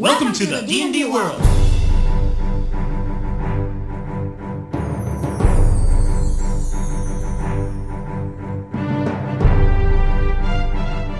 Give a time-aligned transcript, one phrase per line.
[0.00, 1.36] Welcome to the D&D world.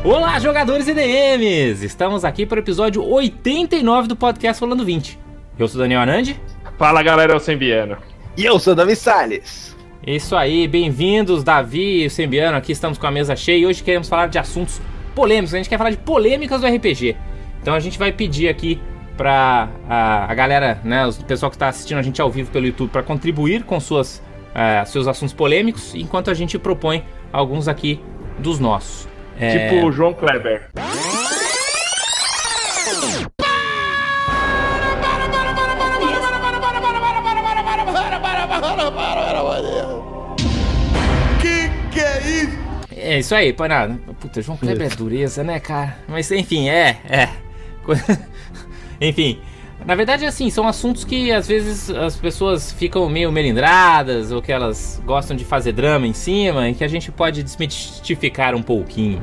[0.02, 1.84] Olá, jogadores e DMs!
[1.84, 5.18] Estamos aqui para o episódio 89 do podcast Rolando 20.
[5.58, 6.40] Eu sou Daniel Anandi.
[6.78, 7.98] Fala galera, eu sou Sembiano.
[8.34, 9.76] E eu sou Davi Salles.
[10.06, 12.56] Isso aí, bem-vindos, Davi e o Sembiano.
[12.56, 14.80] Aqui estamos com a mesa cheia e hoje queremos falar de assuntos
[15.14, 15.52] polêmicos.
[15.52, 17.14] A gente quer falar de polêmicas do RPG.
[17.60, 18.80] Então a gente vai pedir aqui
[19.16, 22.66] para a, a, galera, né, o pessoal que está assistindo a gente ao vivo pelo
[22.66, 24.22] YouTube, para contribuir com suas,
[24.54, 28.00] uh, seus assuntos polêmicos, enquanto a gente propõe alguns aqui
[28.38, 29.06] dos nossos.
[29.38, 29.68] É...
[29.68, 30.70] Tipo o João Kleber.
[41.40, 42.58] Que que é isso?
[42.96, 43.98] É isso aí, nada.
[44.18, 45.98] Puta, João Kleber é dureza, né, cara?
[46.08, 47.49] Mas enfim, é, é.
[49.00, 49.38] enfim,
[49.86, 54.52] na verdade, assim, são assuntos que às vezes as pessoas ficam meio melindradas ou que
[54.52, 59.22] elas gostam de fazer drama em cima e que a gente pode desmistificar um pouquinho.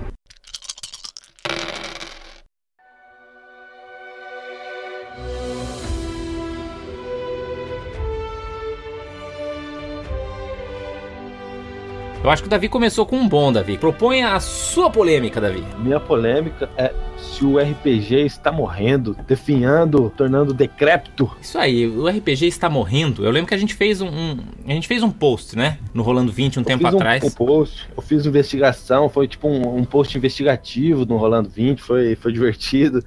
[12.28, 13.78] Eu acho que o Davi começou com um bom, Davi.
[13.78, 15.64] Proponha a sua polêmica, Davi.
[15.80, 21.32] Minha polêmica é se o RPG está morrendo, definhando, tornando decrépito.
[21.42, 23.24] Isso aí, o RPG está morrendo.
[23.24, 25.80] Eu lembro que a gente fez um, um a gente fez um post, né?
[25.94, 27.24] No Rolando 20 um eu tempo um, atrás.
[27.24, 27.88] Um post.
[27.96, 33.06] Eu fiz investigação, foi tipo um, um post investigativo no Rolando 20, foi, foi divertido.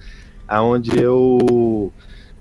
[0.49, 1.93] Aonde eu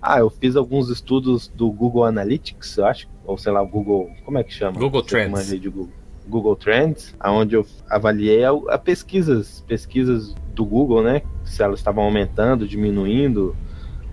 [0.02, 4.10] ah, eu fiz alguns estudos do Google Analytics, eu acho, ou sei lá, o Google,
[4.24, 4.80] como é que chama?
[4.80, 5.50] Google Trends.
[5.50, 5.99] De Google.
[6.30, 11.22] Google Trends, onde eu avaliei a, a, pesquisas, pesquisas do Google, né?
[11.44, 13.56] Se elas estavam aumentando, diminuindo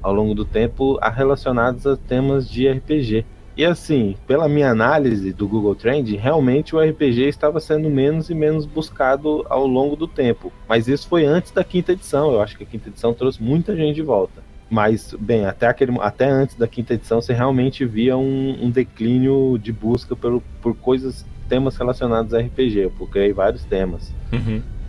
[0.03, 3.25] ao longo do tempo, relacionadas a temas de RPG.
[3.57, 8.35] E assim, pela minha análise do Google Trend, realmente o RPG estava sendo menos e
[8.35, 10.53] menos buscado ao longo do tempo.
[10.69, 12.33] Mas isso foi antes da quinta edição.
[12.33, 14.43] Eu acho que a quinta edição trouxe muita gente de volta.
[14.69, 19.59] Mas, bem, até, aquele, até antes da quinta edição, você realmente via um, um declínio
[19.59, 22.79] de busca pelo, por coisas temas relacionados a RPG.
[22.79, 24.13] Eu procurei vários temas.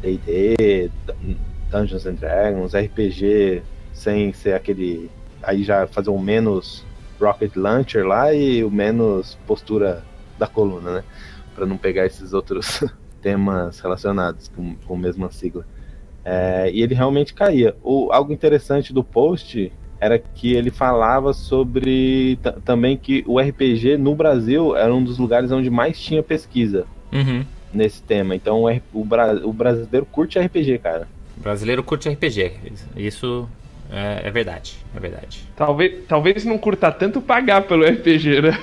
[0.01, 0.91] D&D,
[1.23, 1.35] uhum.
[1.71, 3.61] Dungeons and Dragons, RPG
[3.93, 5.09] sem ser aquele...
[5.41, 6.85] Aí já fazer um menos
[7.19, 10.03] Rocket Launcher lá e o menos postura
[10.37, 11.03] da coluna, né?
[11.55, 12.83] Para não pegar esses outros
[13.21, 15.65] temas relacionados com, com a mesma sigla.
[16.23, 17.75] É, e ele realmente caía.
[17.81, 24.15] O, algo interessante do post era que ele falava sobre também que o RPG no
[24.15, 27.43] Brasil era um dos lugares onde mais tinha pesquisa uhum.
[27.73, 28.35] nesse tema.
[28.35, 29.07] Então o, o,
[29.43, 31.07] o, brasileiro curte RPG, cara.
[31.37, 32.53] O brasileiro curte RPG.
[32.95, 33.49] Isso
[33.91, 34.75] é, é, verdade.
[34.95, 35.43] É verdade.
[35.55, 38.59] Talvez, talvez não curta tanto pagar pelo RPG, né?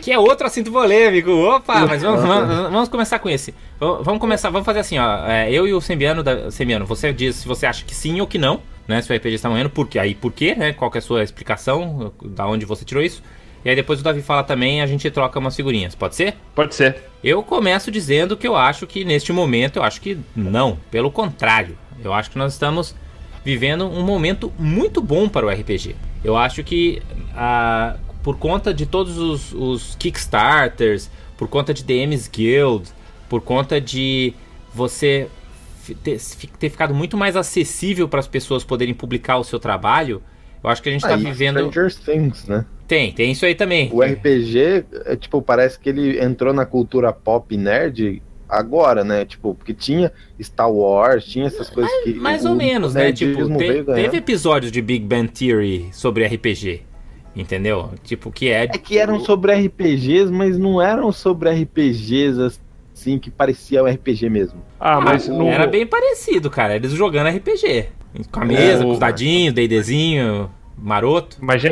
[0.00, 1.30] Que é outro assunto polêmico.
[1.30, 3.54] Opa, mas vamos, vamos, vamos, começar com esse.
[3.78, 5.26] Vamos começar, vamos fazer assim, ó.
[5.26, 8.26] É, eu e o Sembiano, da, Sembiano, você diz se você acha que sim ou
[8.26, 9.00] que não né?
[9.02, 9.98] Se o RPG está morrendo, por quê?
[9.98, 10.72] Aí por quê, né?
[10.72, 12.12] Qual que é a sua explicação?
[12.22, 13.22] Da onde você tirou isso?
[13.64, 15.94] E aí depois o Davi fala também a gente troca umas figurinhas.
[15.94, 16.34] Pode ser?
[16.54, 17.02] Pode ser.
[17.22, 20.78] Eu começo dizendo que eu acho que neste momento, eu acho que não.
[20.90, 21.78] Pelo contrário.
[22.02, 22.94] Eu acho que nós estamos
[23.42, 25.96] vivendo um momento muito bom para o RPG.
[26.22, 27.02] Eu acho que
[27.34, 32.88] ah, por conta de todos os, os Kickstarters, por conta de DMs Guild,
[33.28, 34.34] por conta de
[34.72, 35.28] você
[35.92, 36.18] ter,
[36.58, 40.22] ter ficado muito mais acessível para as pessoas poderem publicar o seu trabalho,
[40.62, 41.58] eu acho que a gente está vivendo.
[41.70, 42.64] Stranger Things, né?
[42.88, 43.90] Tem, tem isso aí também.
[43.92, 49.24] O RPG, é, tipo, parece que ele entrou na cultura pop nerd agora, né?
[49.24, 52.14] Tipo, porque tinha Star Wars, tinha essas coisas mais, que.
[52.14, 53.12] Mais ou menos, né?
[53.12, 56.82] Tipo, te, teve episódios de Big Bang Theory sobre RPG.
[57.36, 57.90] Entendeu?
[58.04, 58.62] Tipo, que é.
[58.62, 62.60] É que eram sobre RPGs, mas não eram sobre RPGs
[63.04, 64.62] assim que parecia um RPG mesmo.
[64.80, 65.48] Ah, mas não...
[65.48, 66.74] era bem parecido, cara.
[66.74, 67.88] Eles jogando RPG.
[68.30, 71.36] Com a mesa, é, com os dadinhos, D&Dzinho, maroto.
[71.40, 71.62] Mas,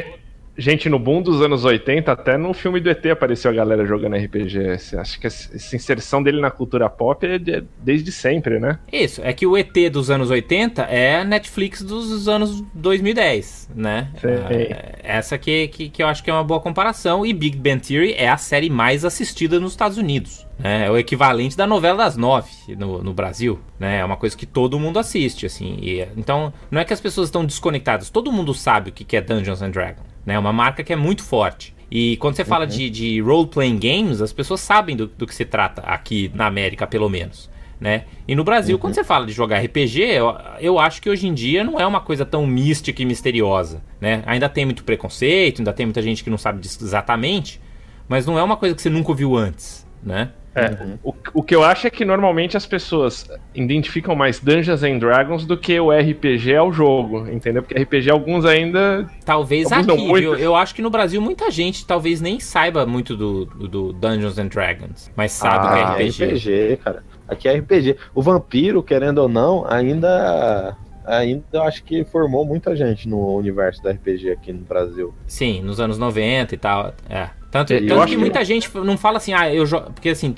[0.56, 4.16] gente, no boom dos anos 80, até no filme do ET apareceu a galera jogando
[4.16, 4.96] RPG.
[4.98, 8.78] Acho que essa inserção dele na cultura pop é de, desde sempre, né?
[8.92, 14.08] Isso, é que o ET dos anos 80 é a Netflix dos anos 2010, né?
[14.24, 17.24] Ah, essa que, que, que eu acho que é uma boa comparação.
[17.24, 20.46] E Big Bang Theory é a série mais assistida nos Estados Unidos.
[20.62, 23.98] É, é o equivalente da novela das nove no, no Brasil, né?
[23.98, 25.78] É uma coisa que todo mundo assiste, assim.
[25.82, 28.10] E, então, não é que as pessoas estão desconectadas.
[28.10, 30.34] Todo mundo sabe o que é Dungeons and Dragons, né?
[30.34, 31.74] É uma marca que é muito forte.
[31.90, 32.48] E quando você uhum.
[32.48, 36.46] fala de, de role-playing games, as pessoas sabem do, do que se trata aqui na
[36.46, 37.50] América, pelo menos.
[37.78, 38.04] né?
[38.28, 38.80] E no Brasil, uhum.
[38.80, 41.86] quando você fala de jogar RPG, eu, eu acho que hoje em dia não é
[41.86, 44.22] uma coisa tão mística e misteriosa, né?
[44.24, 47.60] Ainda tem muito preconceito, ainda tem muita gente que não sabe exatamente,
[48.08, 50.30] mas não é uma coisa que você nunca ouviu antes, né?
[50.54, 50.98] É, uhum.
[51.02, 55.46] o, o que eu acho é que normalmente as pessoas identificam mais Dungeons and Dragons
[55.46, 57.62] do que o RPG ao jogo, entendeu?
[57.62, 59.08] Porque RPG alguns ainda.
[59.24, 60.36] Talvez alguns aqui, viu?
[60.36, 64.48] Eu acho que no Brasil muita gente talvez nem saiba muito do, do Dungeons and
[64.48, 66.24] Dragons, mas sabe ah, que é RPG.
[66.24, 67.02] RPG, cara.
[67.26, 67.96] Aqui é RPG.
[68.14, 73.82] O Vampiro, querendo ou não, ainda ainda eu acho que formou muita gente no universo
[73.82, 75.14] do RPG aqui no Brasil.
[75.26, 76.92] Sim, nos anos 90 e tal.
[77.08, 77.30] É.
[77.52, 78.46] Tanto, tanto que muita que...
[78.46, 79.92] gente não fala assim, ah, eu jogo.
[79.92, 80.34] Porque assim,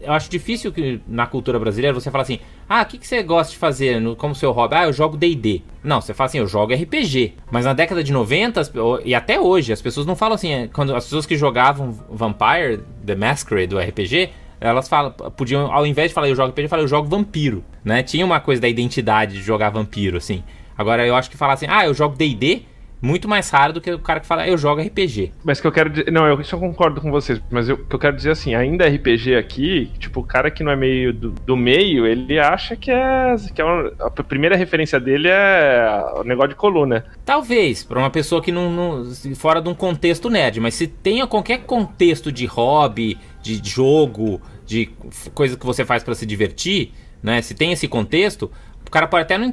[0.00, 3.22] eu acho difícil que na cultura brasileira você fala assim, ah, o que, que você
[3.22, 4.74] gosta de fazer no, como seu hobby?
[4.74, 5.60] Ah, eu jogo DD.
[5.82, 7.34] Não, você fala assim, eu jogo RPG.
[7.50, 8.62] Mas na década de 90,
[9.04, 12.80] e até hoje, as pessoas não falam assim, é, quando as pessoas que jogavam Vampire,
[13.04, 16.82] The Masquerade do RPG, elas falam, podiam, ao invés de falar eu jogo RPG, falar
[16.82, 18.02] eu jogo vampiro, né?
[18.02, 20.42] Tinha uma coisa da identidade de jogar vampiro, assim.
[20.78, 22.62] Agora eu acho que falar assim, ah, eu jogo DD
[23.04, 25.32] muito mais raro do que o cara que fala, eu jogo RPG.
[25.44, 26.10] Mas que eu quero dizer.
[26.10, 29.36] Não, eu só concordo com vocês, mas o que eu quero dizer assim, ainda RPG
[29.36, 33.36] aqui, tipo, o cara que não é meio do, do meio, ele acha que é.
[33.54, 37.04] que é uma, a primeira referência dele é o negócio de coluna.
[37.26, 39.14] Talvez, para uma pessoa que não, não.
[39.34, 44.90] fora de um contexto nerd, mas se tenha qualquer contexto de hobby, de jogo, de
[45.34, 46.92] coisa que você faz para se divertir,
[47.22, 47.42] né?
[47.42, 48.50] Se tem esse contexto,
[48.94, 49.52] cara pode até não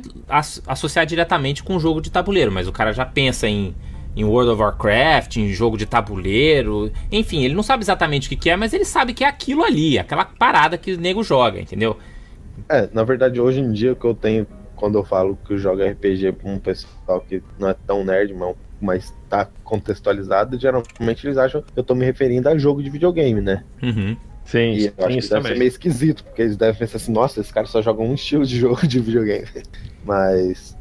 [0.67, 3.73] associar diretamente com um jogo de tabuleiro, mas o cara já pensa em,
[4.15, 8.35] em World of Warcraft, em jogo de tabuleiro, enfim, ele não sabe exatamente o que,
[8.35, 11.59] que é, mas ele sabe que é aquilo ali, aquela parada que o nego joga,
[11.59, 11.97] entendeu?
[12.69, 14.45] É, na verdade, hoje em dia o que eu tenho
[14.75, 18.35] quando eu falo que eu jogo RPG pra um pessoal que não é tão nerd,
[18.79, 23.41] mas tá contextualizado, geralmente eles acham que eu tô me referindo a jogo de videogame,
[23.41, 23.63] né?
[23.81, 24.15] Uhum.
[24.51, 27.39] Sim, e eu acho que deve ser meio esquisito, porque eles devem pensar assim, nossa,
[27.39, 29.47] esses caras só jogam um estilo de jogo de videogame.
[30.03, 30.75] Mas,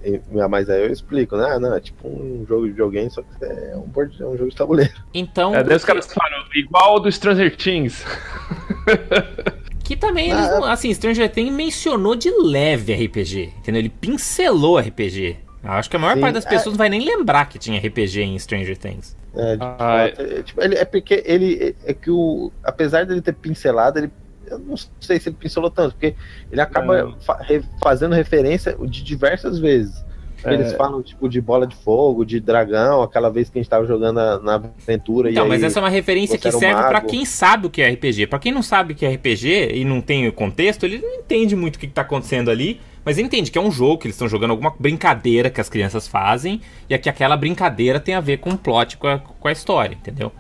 [0.51, 1.53] mas aí eu explico, né?
[1.53, 4.37] Ah, não, é tipo um jogo de videogame, só que é um, board, é um
[4.37, 4.93] jogo de tabuleiro.
[5.15, 5.55] Então.
[5.55, 8.05] É, daí os caras falam, igual do Stranger Things.
[9.83, 13.81] Que também, eles ah, não, assim, Stranger Things mencionou de leve RPG, entendeu?
[13.81, 15.37] Ele pincelou RPG.
[15.65, 16.71] Eu acho que a maior Sim, parte das pessoas é...
[16.71, 19.17] não vai nem lembrar que tinha RPG em Stranger Things.
[19.35, 20.39] É, de ah, é...
[20.39, 22.51] é tipo, ele, é porque ele é que o.
[22.63, 24.11] Apesar dele ter pincelado, ele.
[24.47, 26.17] Eu não sei se ele pincelou tanto, porque
[26.51, 27.39] ele acaba fa
[27.81, 30.05] fazendo referência de diversas vezes.
[30.45, 30.55] É.
[30.55, 33.87] Eles falam, tipo, de bola de fogo, de dragão, aquela vez que a gente tava
[33.87, 35.31] jogando na, na aventura.
[35.31, 37.91] Então, mas essa é uma referência que serve um para quem sabe o que é
[37.91, 38.27] RPG.
[38.27, 41.15] para quem não sabe o que é RPG e não tem o contexto, ele não
[41.17, 42.81] entende muito o que, que tá acontecendo ali.
[43.05, 46.07] Mas entende que é um jogo, que eles estão jogando alguma brincadeira que as crianças
[46.07, 49.53] fazem, e que aquela brincadeira tem a ver com o plot, com a, com a
[49.53, 50.33] história, entendeu?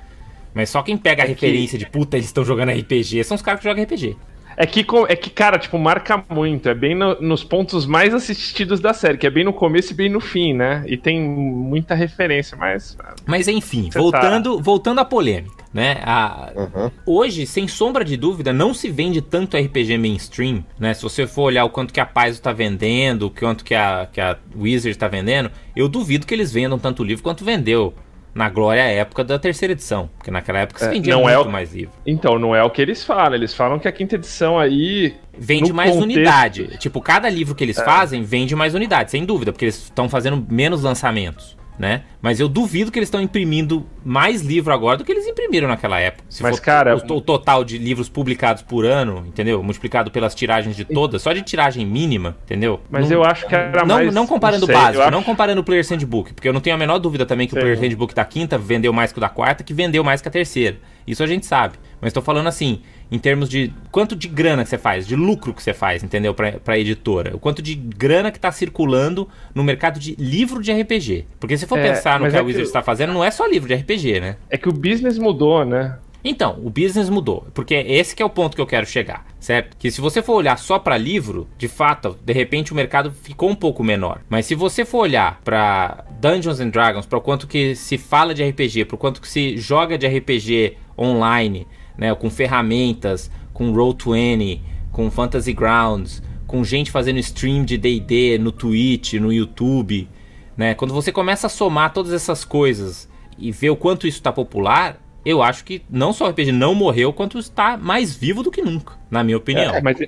[0.53, 1.85] Mas só quem pega a é referência que...
[1.85, 4.17] de puta, eles estão jogando RPG, são os caras que jogam RPG.
[4.57, 6.69] É que, é que, cara, tipo, marca muito.
[6.69, 9.97] É bem no, nos pontos mais assistidos da série, que é bem no começo e
[9.97, 10.85] bem no fim, né?
[10.87, 12.97] E tem muita referência, mas.
[13.27, 14.63] Mas enfim, voltando, tá...
[14.63, 16.01] voltando à polêmica, né?
[16.05, 16.53] A...
[16.55, 16.91] Uhum.
[17.07, 20.95] Hoje, sem sombra de dúvida, não se vende tanto RPG mainstream, né?
[20.95, 24.09] Se você for olhar o quanto que a Paizo tá vendendo, o quanto que a,
[24.13, 27.95] que a Wizard tá vendendo, eu duvido que eles vendam tanto livro quanto vendeu
[28.35, 30.11] na glória época da terceira edição.
[30.17, 31.51] Porque naquela época se é, vendia é, muito é o...
[31.51, 31.95] mais livro.
[32.07, 33.35] Então, não é o que eles falam.
[33.35, 35.15] Eles falam que a quinta edição aí.
[35.37, 36.17] Vende mais contexto...
[36.17, 36.79] unidade.
[36.79, 37.85] Tipo, cada livro que eles é.
[37.85, 42.03] fazem vende mais unidade, sem dúvida, porque eles estão fazendo menos lançamentos né?
[42.21, 45.99] Mas eu duvido que eles estão imprimindo mais livro agora do que eles imprimiram naquela
[46.01, 46.25] época.
[46.29, 46.97] Se Mas, cara.
[46.97, 49.63] O, o, total de livros publicados por ano, entendeu?
[49.63, 52.81] Multiplicado pelas tiragens de todas, só de tiragem mínima, entendeu?
[52.91, 54.15] Mas não, eu acho que era não, mais.
[54.15, 55.11] Não comparando o básico, acho...
[55.11, 57.61] não comparando o Player Handbook, porque eu não tenho a menor dúvida também que sei.
[57.61, 60.29] o Player Handbook da quinta vendeu mais que o da quarta, que vendeu mais que
[60.29, 60.79] a terceira.
[61.07, 61.75] Isso a gente sabe.
[62.01, 62.81] Mas estou falando assim,
[63.11, 66.33] em termos de quanto de grana que você faz, de lucro que você faz, entendeu?
[66.33, 67.35] Para a editora.
[67.35, 71.27] O quanto de grana que está circulando no mercado de livro de RPG.
[71.39, 73.47] Porque se for é, pensar no que é a Wizard está fazendo, não é só
[73.47, 73.90] livro de RPG,
[74.21, 74.37] né?
[74.49, 75.99] É que o business mudou, né?
[76.23, 79.75] Então, o business mudou, porque esse que é o ponto que eu quero chegar, certo?
[79.79, 83.49] Que se você for olhar só para livro, de fato, de repente o mercado ficou
[83.49, 84.21] um pouco menor.
[84.29, 88.35] Mas se você for olhar para Dungeons and Dragons, para o quanto que se fala
[88.35, 91.67] de RPG, para o quanto que se joga de RPG online,
[91.97, 94.61] né, com ferramentas, com Roll20,
[94.93, 100.09] com Fantasy Grounds, com gente fazendo stream de D&D no Twitch, no YouTube,
[100.57, 100.75] né?
[100.75, 103.09] Quando você começa a somar todas essas coisas
[103.41, 106.75] e ver o quanto isso está popular, eu acho que não só o RPG não
[106.75, 109.75] morreu, quanto está mais vivo do que nunca, na minha opinião.
[109.75, 109.99] É, mas,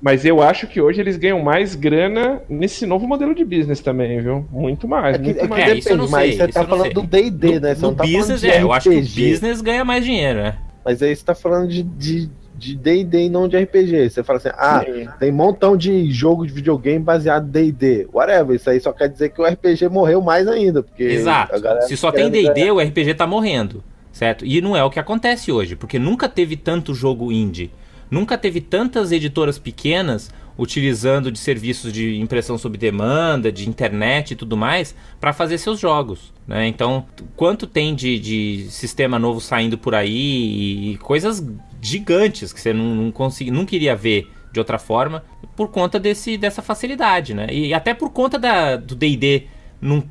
[0.00, 4.20] mas eu acho que hoje eles ganham mais grana nesse novo modelo de business também,
[4.20, 4.46] viu?
[4.50, 5.16] Muito mais.
[5.16, 5.64] É que, muito é mais.
[5.64, 7.74] É, isso eu não sei, mas você tá falando do D&D, né?
[7.74, 10.58] Você no não tá business, é, eu acho que o business ganha mais dinheiro, né?
[10.84, 14.10] Mas aí você tá falando de, de, de D&D e não de RPG.
[14.10, 15.08] Você fala assim, ah, Sim.
[15.18, 18.08] tem um montão de jogo de videogame baseado em D&D.
[18.12, 21.54] Whatever, isso aí só quer dizer que o RPG morreu mais ainda, porque Exato.
[21.86, 24.44] Se só tem D&D, o RPG tá morrendo, certo?
[24.44, 27.70] E não é o que acontece hoje, porque nunca teve tanto jogo indie.
[28.10, 34.36] Nunca teve tantas editoras pequenas utilizando de serviços de impressão sob demanda, de internet e
[34.36, 36.32] tudo mais, para fazer seus jogos.
[36.46, 36.66] Né?
[36.66, 41.44] Então, quanto tem de, de sistema novo saindo por aí e coisas
[41.80, 45.22] gigantes que você não, não, consegui, não queria ver de outra forma
[45.54, 47.34] por conta desse, dessa facilidade.
[47.34, 47.48] Né?
[47.50, 49.46] E até por conta da, do D&D
[49.80, 50.02] não,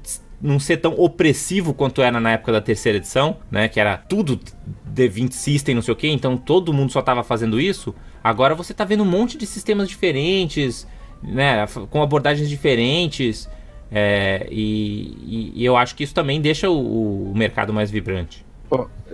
[0.46, 3.68] não ser tão opressivo quanto era na época da terceira edição, né?
[3.68, 4.40] Que era tudo
[4.94, 7.94] D20 System, não sei o que, então todo mundo só tava fazendo isso.
[8.24, 10.88] Agora você tá vendo um monte de sistemas diferentes,
[11.24, 11.66] né?
[11.90, 13.50] Com abordagens diferentes.
[13.92, 18.45] é, e, e- eu acho que isso também deixa o, o mercado mais vibrante.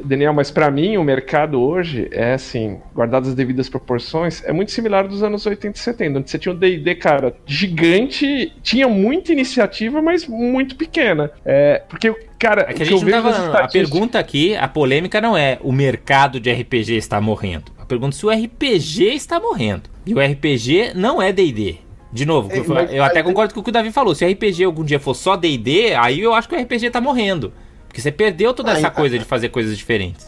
[0.03, 4.71] Daniel, mas pra mim o mercado hoje é assim, guardadas as devidas proporções, é muito
[4.71, 9.31] similar dos anos 80 e 70, onde você tinha um D&D, cara, gigante, tinha muita
[9.31, 11.31] iniciativa, mas muito pequena.
[11.45, 13.31] É, porque, cara, É que a gente não tava.
[13.31, 17.71] das A pergunta aqui, a polêmica não é o mercado de RPG está morrendo.
[17.77, 19.83] A pergunta é se o RPG está morrendo.
[20.05, 21.75] E o RPG não é DD.
[22.11, 24.13] De novo, É, eu, eu até concordo com o que o Davi falou.
[24.13, 26.99] Se o RPG algum dia for só DD, aí eu acho que o RPG tá
[26.99, 27.53] morrendo.
[27.91, 30.25] Porque você perdeu toda Ah, essa coisa de fazer coisas diferentes.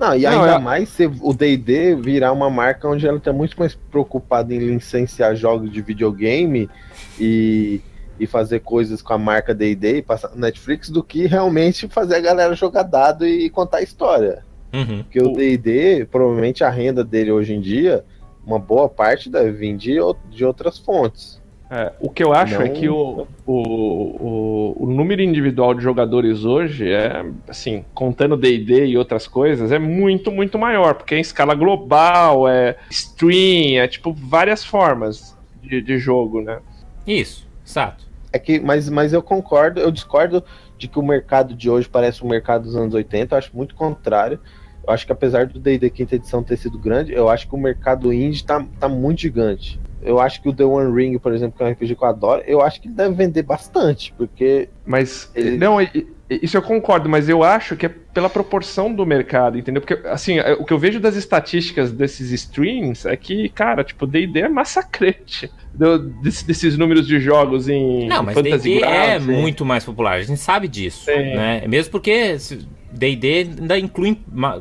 [0.00, 3.34] Não, e Não, ainda é- mais se o D&D virar uma marca onde ela tá
[3.34, 6.70] muito mais preocupada em licenciar jogos de videogame
[7.20, 7.82] e,
[8.18, 12.16] e fazer coisas com a marca D&D e passar no Netflix do que realmente fazer
[12.16, 14.42] a galera jogar dado e contar história.
[14.72, 15.02] Uhum.
[15.02, 18.04] Porque o D&D, provavelmente a renda dele hoje em dia,
[18.44, 19.98] uma boa parte deve vir de,
[20.30, 21.42] de outras fontes.
[21.68, 25.82] É, o que eu acho é Não- que o, o, o, o número individual de
[25.82, 31.18] jogadores hoje é, assim, contando D&D e outras coisas, é muito, muito maior, porque é
[31.18, 36.60] em escala global, é stream, é tipo várias formas de, de jogo, né?
[37.04, 38.06] Isso, exato.
[38.32, 40.44] É que, mas, mas eu concordo, eu discordo
[40.78, 43.74] de que o mercado de hoje parece um mercado dos anos 80, eu acho muito
[43.74, 44.38] contrário.
[44.86, 47.58] Eu acho que apesar do D&D quinta edição ter sido grande, eu acho que o
[47.58, 49.80] mercado indie tá, tá muito gigante.
[50.02, 52.08] Eu acho que o The One Ring, por exemplo, que é um RPG que eu
[52.08, 56.06] adoro, eu acho que ele deve vender bastante, porque Mas, Ele- não, e- e-
[56.42, 59.82] isso eu concordo, mas eu acho que é pela proporção do mercado, entendeu?
[59.82, 64.06] Porque, assim, é- o que eu vejo das estatísticas desses streams é que, cara, tipo,
[64.06, 69.16] D&D é massacrante do- desse- desses números de jogos em Não, mas Fantasy D&D é
[69.16, 71.34] em- muito mais popular, a gente sabe disso, Sim.
[71.34, 71.64] né?
[71.66, 74.16] Mesmo porque se- D&D ainda inclui,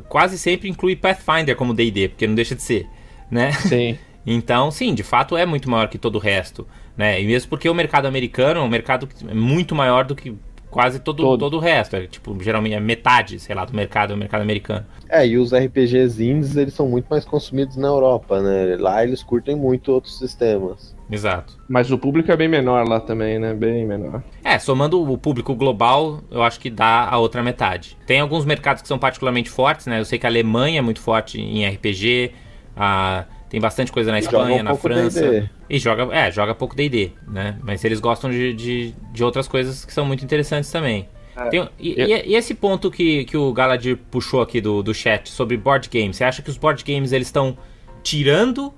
[0.09, 2.87] quase sempre inclui Pathfinder como D&D, porque não deixa de ser,
[3.29, 3.51] né?
[3.51, 3.97] Sim.
[4.25, 6.67] Então, sim, de fato é muito maior que todo o resto,
[6.97, 7.21] né?
[7.21, 10.35] E mesmo porque o mercado americano é um mercado é muito maior do que
[10.69, 11.39] quase todo, Todo.
[11.39, 14.85] todo o resto, é tipo, geralmente é metade, sei lá, do mercado, do mercado americano.
[15.07, 18.75] É, e os RPGs indies, eles são muito mais consumidos na Europa, né?
[18.77, 20.93] Lá eles curtem muito outros sistemas.
[21.09, 21.57] Exato.
[21.69, 23.53] Mas o público é bem menor lá também, né?
[23.53, 24.21] Bem menor.
[24.43, 27.95] É, somando o público global, eu acho que dá a outra metade.
[28.05, 29.99] Tem alguns mercados que são particularmente fortes, né?
[29.99, 32.31] Eu sei que a Alemanha é muito forte em RPG,
[32.75, 33.23] a-
[33.55, 35.49] tem bastante coisa na Joga um Espanha, na França.
[35.69, 37.57] E joga, é, joga pouco D&D, né?
[37.63, 41.07] Mas eles gostam de, de, de outras coisas que são muito interessantes também.
[41.37, 41.47] É.
[41.47, 44.93] Tem- e, Eu- e- e esse ponto que, que o Galadir puxou aqui do, do
[44.93, 47.57] chat sobre board games, você acha que os board games eles estão
[48.03, 48.73] tirando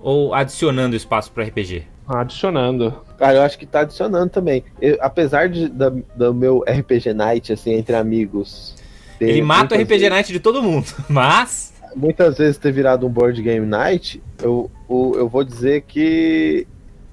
[0.00, 1.82] ou adicionando espaço para RPG?
[2.08, 2.94] Adicionando.
[3.18, 4.64] Cara, eu acho que tá adicionando também.
[4.80, 8.74] Eu- apesar de, da- do meu RPG Night, assim, entre amigos.
[9.20, 13.10] Ele mata o RPG vezes- Night de todo mundo, mas muitas vezes ter virado um
[13.10, 16.66] board game night, eu, o- eu vou dizer que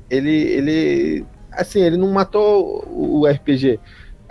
[0.09, 3.79] ele, ele, assim, ele não matou o, o RPG.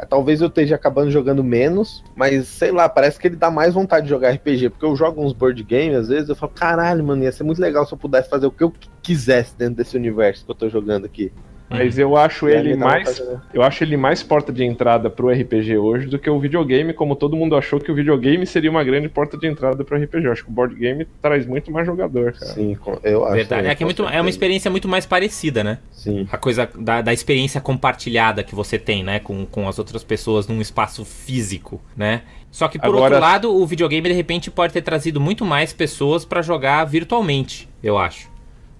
[0.08, 4.04] Talvez eu esteja acabando jogando menos, mas sei lá, parece que ele dá mais vontade
[4.04, 7.22] de jogar RPG, porque eu jogo uns board games, às vezes eu falo, caralho, mano,
[7.22, 10.44] ia ser muito legal se eu pudesse fazer o que eu quisesse dentro desse universo
[10.44, 11.30] que eu tô jogando aqui.
[11.70, 13.16] Mas eu acho E ele mais.
[13.16, 13.22] de-
[13.54, 17.14] Eu acho ele mais porta de entrada pro RPG hoje do que o videogame, como
[17.14, 20.26] todo mundo achou que o videogame seria uma grande porta de entrada pro RPG.
[20.26, 22.46] Eu acho que o board game traz muito mais jogador, cara.
[22.52, 23.34] Sim, eu acho.
[23.36, 23.68] verdade.
[23.68, 25.78] É que é, muito, é uma experiência muito mais parecida, né?
[25.92, 26.26] Sim.
[26.32, 29.20] A coisa da, da experiência compartilhada que você tem, né?
[29.20, 32.22] Com, com as outras pessoas num espaço físico, né?
[32.50, 35.72] Só que por Agora- outro lado, o videogame de repente pode ter trazido muito mais
[35.72, 38.28] pessoas pra jogar virtualmente, eu acho.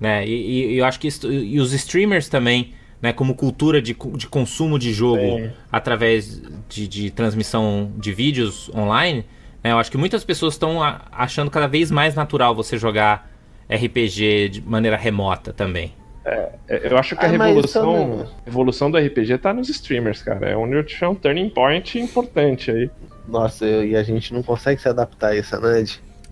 [0.01, 0.27] Né?
[0.27, 3.13] E, e- e eu acho que isso- e os streamers também, né?
[3.13, 5.51] Como cultura de, de consumo de jogo Sim.
[5.71, 9.25] através de, de transmissão de vídeos online,
[9.63, 9.73] né?
[9.73, 10.79] Eu acho que muitas pessoas estão
[11.13, 13.31] achando cada vez mais natural você jogar
[13.71, 15.93] RPG de maneira remota também.
[16.25, 20.51] É, Eu acho que a Ah, revolução, também- evolução do RPG tá nos streamers, cara.
[20.51, 22.91] É onde eu um turning point importante aí.
[23.27, 25.85] Nossa, eu- e a gente não consegue se adaptar a isso, né?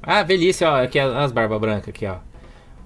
[0.03, 2.17] Ah, velhice, ó, aqui as barbas brancas aqui, ó.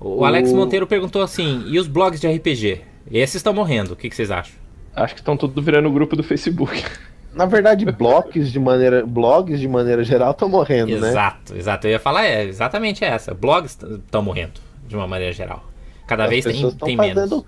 [0.00, 2.80] O Alex Monteiro perguntou assim: e os blogs de RPG?
[3.11, 4.54] Esses estão morrendo, o que, que vocês acham?
[4.94, 6.85] Acho que estão tudo virando o grupo do Facebook.
[7.35, 11.11] Na verdade, blogs de maneira, blogs de maneira geral estão morrendo, exato, né?
[11.11, 11.87] Exato, exato.
[11.87, 13.32] Eu ia falar é exatamente essa.
[13.32, 15.64] Blogs estão morrendo de uma maneira geral.
[16.06, 17.44] Cada As vez tem, tem fazendo, menos.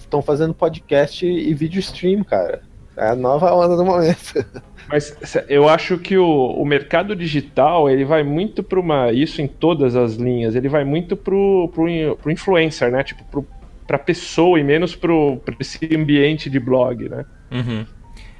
[0.00, 2.62] Estão fazendo podcast e vídeo stream, cara.
[2.96, 4.44] É a nova onda do momento.
[4.88, 5.14] Mas
[5.48, 9.12] eu acho que o, o mercado digital ele vai muito para uma.
[9.12, 13.04] Isso em todas as linhas, ele vai muito pro, pro influencer, né?
[13.04, 13.46] Tipo, pro,
[13.88, 17.24] pra pessoa e menos pro esse ambiente de blog, né?
[17.50, 17.86] Uhum.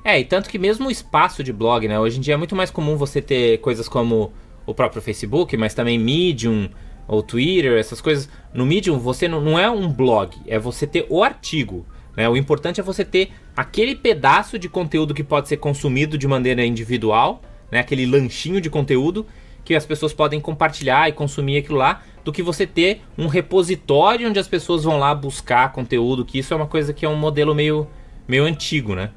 [0.04, 1.98] É, e tanto que mesmo o espaço de blog, né?
[1.98, 4.30] Hoje em dia é muito mais comum você ter coisas como
[4.66, 6.68] o próprio Facebook, mas também Medium
[7.08, 8.28] ou Twitter, essas coisas.
[8.52, 11.86] No Medium você não, não é um blog, é você ter o artigo.
[12.14, 12.28] Né?
[12.28, 16.62] O importante é você ter aquele pedaço de conteúdo que pode ser consumido de maneira
[16.64, 17.40] individual,
[17.72, 17.80] né?
[17.80, 19.26] aquele lanchinho de conteúdo
[19.64, 24.28] que as pessoas podem compartilhar e consumir aquilo lá, do que você ter um repositório
[24.28, 27.16] onde as pessoas vão lá buscar conteúdo, que isso é uma coisa que é um
[27.16, 27.88] modelo meio,
[28.28, 29.12] meio antigo, né?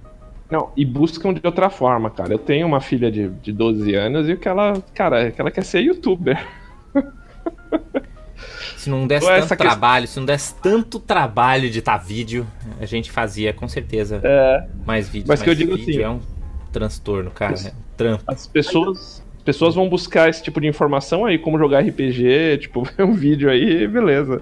[0.50, 2.34] Não, e buscam de outra forma, cara.
[2.34, 5.51] Eu tenho uma filha de, de 12 anos e o que ela, cara, que ela
[5.51, 6.41] quer ser youtuber.
[8.77, 9.58] Se não desse tanto questão...
[9.58, 12.48] trabalho, se não desse tanto trabalho de editar vídeo,
[12.80, 15.27] a gente fazia com certeza é, mais vídeos.
[15.27, 16.20] Mas, mas que eu digo assim, é um
[16.72, 17.53] transtorno, cara.
[17.53, 18.24] As, é um trampo.
[18.25, 22.83] As pessoas, as pessoas vão buscar esse tipo de informação aí, como jogar RPG, tipo,
[22.83, 24.41] ver um vídeo aí, beleza.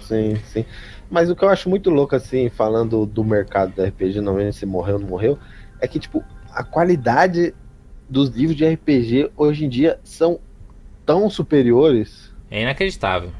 [0.00, 0.64] Sim, sim.
[1.10, 4.52] Mas o que eu acho muito louco, assim, falando do mercado da RPG, não sei
[4.52, 5.38] se morreu ou não morreu,
[5.80, 7.54] é que, tipo, a qualidade
[8.08, 10.40] dos livros de RPG hoje em dia são
[11.04, 12.34] tão superiores.
[12.50, 13.30] É inacreditável.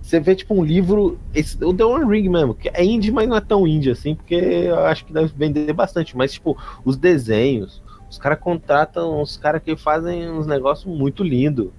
[0.00, 1.18] Você vê, tipo, um livro.
[1.34, 4.14] Esse, o The One Ring mesmo, que é indie, mas não é tão indie assim,
[4.14, 6.16] porque eu acho que deve vender bastante.
[6.16, 7.82] Mas, tipo, os desenhos.
[8.10, 11.70] Os caras contratam uns caras que fazem uns negócios muito lindos.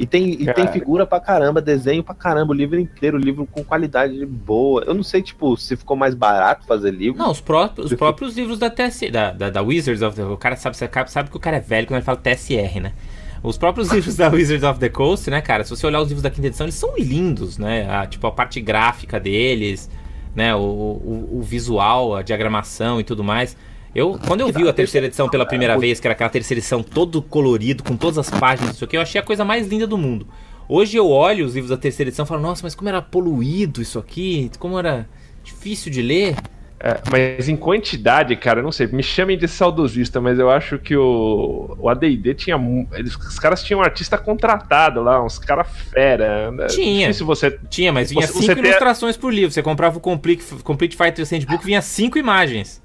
[0.00, 3.46] E tem, e tem figura pra caramba, desenho pra caramba, o livro inteiro, o livro
[3.46, 4.82] com qualidade boa.
[4.86, 7.18] Eu não sei, tipo, se ficou mais barato fazer livro.
[7.18, 10.24] Não, os próprios, os próprios livros da TS, da, da, da Wizards of the.
[10.24, 10.74] O cara sabe,
[11.06, 12.94] sabe que o cara é velho quando ele fala TSR, né?
[13.42, 15.64] Os próprios livros da Wizards of the Coast, né, cara?
[15.64, 17.86] Se você olhar os livros da quinta edição, eles são lindos, né?
[17.90, 19.90] A, tipo, a parte gráfica deles,
[20.34, 20.54] né?
[20.54, 23.54] O, o, o visual, a diagramação e tudo mais.
[23.94, 26.82] Eu, quando eu vi a terceira edição pela primeira vez, que era aquela terceira edição
[26.82, 29.98] todo colorido, com todas as páginas, isso aqui, eu achei a coisa mais linda do
[29.98, 30.28] mundo.
[30.68, 33.82] Hoje eu olho os livros da terceira edição e falo, nossa, mas como era poluído
[33.82, 35.08] isso aqui, como era
[35.42, 36.36] difícil de ler.
[36.78, 40.96] É, mas em quantidade, cara, não sei, me chamem de saudosista, mas eu acho que
[40.96, 42.56] o, o ADD tinha.
[42.92, 46.52] Eles, os caras tinham um artista contratado lá, uns caras fera.
[46.52, 46.66] Né?
[46.68, 47.12] Tinha.
[47.12, 49.20] Se você, tinha, mas vinha você, cinco você ilustrações ter...
[49.20, 49.50] por livro.
[49.50, 52.80] Você comprava o Complete, Complete Fighter Handbook, vinha cinco imagens.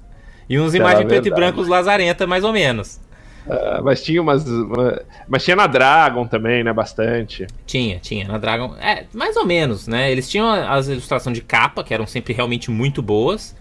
[0.48, 3.00] E uns imagens preto e branco lazarenta, mais ou menos.
[3.46, 4.44] Uh, mas tinha umas.
[4.46, 6.72] Uma, mas tinha na Dragon também, né?
[6.72, 7.46] Bastante.
[7.64, 8.26] Tinha, tinha.
[8.26, 8.74] Na Dragon.
[8.80, 10.10] É, mais ou menos, né?
[10.10, 13.54] Eles tinham as ilustrações de capa, que eram sempre realmente muito boas.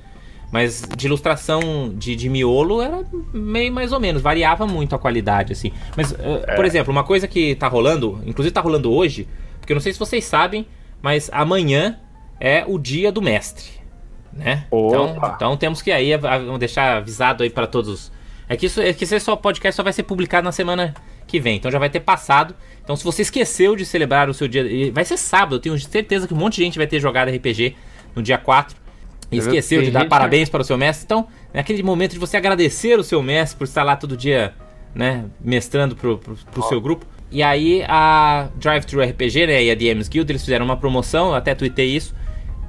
[0.51, 5.51] Mas de ilustração de, de miolo era meio mais ou menos, variava muito a qualidade,
[5.51, 5.71] assim.
[5.97, 6.55] Mas, uh, é.
[6.55, 9.27] por exemplo, uma coisa que tá rolando, inclusive tá rolando hoje,
[9.59, 10.65] porque eu não sei se vocês sabem,
[11.01, 11.99] mas amanhã
[12.39, 13.65] é o dia do mestre,
[14.35, 14.65] né?
[14.67, 18.11] Então, então temos que aí vamos deixar avisado aí para todos.
[18.47, 20.93] É que isso, é que esse só podcast só vai ser publicado na semana
[21.25, 22.55] que vem, então já vai ter passado.
[22.83, 26.27] Então, se você esqueceu de celebrar o seu dia, vai ser sábado, eu tenho certeza
[26.27, 27.75] que um monte de gente vai ter jogado RPG
[28.15, 28.85] no dia 4.
[29.31, 31.03] E esqueceu de dar parabéns para o seu mestre.
[31.03, 34.53] Então, é aquele momento de você agradecer o seu mestre por estar lá todo dia,
[34.93, 37.07] né, mestrando pro, pro, pro seu grupo.
[37.31, 41.29] E aí a Drive Thru RPG, né, e a DMs Guild, eles fizeram uma promoção,
[41.29, 42.13] eu até tuitei isso,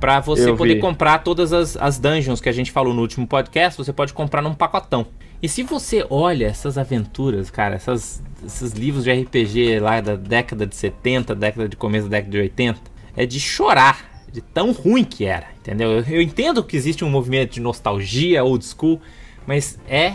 [0.00, 0.80] para você eu poder vi.
[0.80, 4.42] comprar todas as, as dungeons que a gente falou no último podcast, você pode comprar
[4.42, 5.06] num pacotão.
[5.42, 10.66] E se você olha essas aventuras, cara, essas, esses livros de RPG lá da década
[10.66, 12.80] de 70, década de começo da década de 80,
[13.16, 15.90] é de chorar de tão ruim que era, entendeu?
[15.92, 19.00] Eu, eu entendo que existe um movimento de nostalgia old school,
[19.46, 20.14] mas é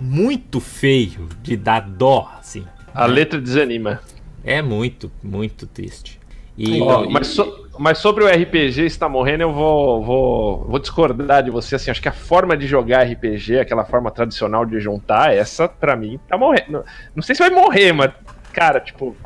[0.00, 2.64] muito feio de dar dó, assim.
[2.92, 3.14] A né?
[3.14, 4.00] letra desanima.
[4.42, 6.20] É muito, muito triste.
[6.56, 11.42] E, oh, mas, so, mas, sobre o RPG está morrendo, eu vou, vou, vou discordar
[11.42, 11.76] de você.
[11.76, 15.96] Assim, acho que a forma de jogar RPG, aquela forma tradicional de juntar, essa para
[15.96, 16.70] mim tá morrendo.
[16.70, 16.84] Não,
[17.16, 18.10] não sei se vai morrer, mas
[18.52, 19.16] cara, tipo,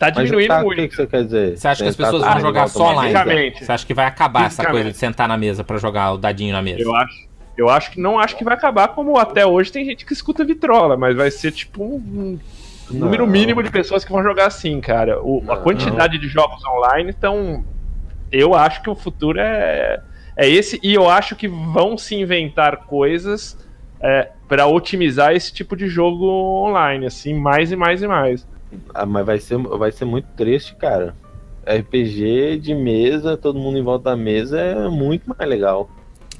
[0.00, 0.78] Tá diminuindo tá, muito.
[0.78, 1.58] O que, que, você quer dizer?
[1.58, 3.52] Você acha que as pessoas vão jogar só online?
[3.54, 6.54] Você acha que vai acabar essa coisa de sentar na mesa para jogar o dadinho
[6.54, 6.80] na mesa?
[6.80, 7.28] Eu acho.
[7.54, 10.42] Eu acho que não acho que vai acabar como até hoje tem gente que escuta
[10.42, 12.38] vitrola, mas vai ser tipo um,
[12.90, 15.20] um número mínimo de pessoas que vão jogar assim, cara.
[15.22, 17.62] O, a quantidade de jogos online, então
[18.32, 20.00] eu acho que o futuro é,
[20.36, 23.58] é esse e eu acho que vão se inventar coisas
[24.00, 28.46] é, para otimizar esse tipo de jogo online, assim, mais e mais e mais.
[28.94, 31.14] Ah, mas vai ser, vai ser muito triste, cara.
[31.66, 35.90] RPG de mesa, todo mundo em volta da mesa é muito mais legal.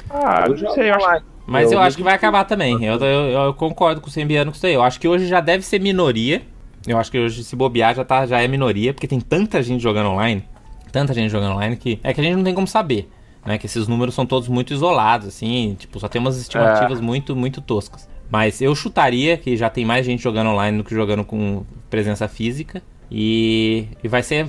[0.08, 1.24] Ah, Eu não sei, eu acho.
[1.46, 2.84] Mas eu, Eu acho que vai acabar também.
[2.84, 4.74] Eu, eu, eu concordo com o Sembiano com isso aí.
[4.74, 6.42] Eu acho que hoje já deve ser minoria.
[6.86, 9.82] Eu acho que hoje, se bobear, já, tá, já é minoria, porque tem tanta gente
[9.82, 10.44] jogando online.
[10.90, 11.98] Tanta gente jogando online que.
[12.02, 13.08] É que a gente não tem como saber.
[13.44, 13.58] Né?
[13.58, 15.76] Que esses números são todos muito isolados, assim.
[15.78, 18.08] Tipo, só tem umas estimativas muito, muito toscas.
[18.30, 22.28] Mas eu chutaria que já tem mais gente jogando online do que jogando com presença
[22.28, 22.82] física.
[23.10, 24.48] E, e vai ser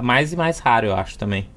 [0.00, 1.48] mais e mais raro, eu acho também.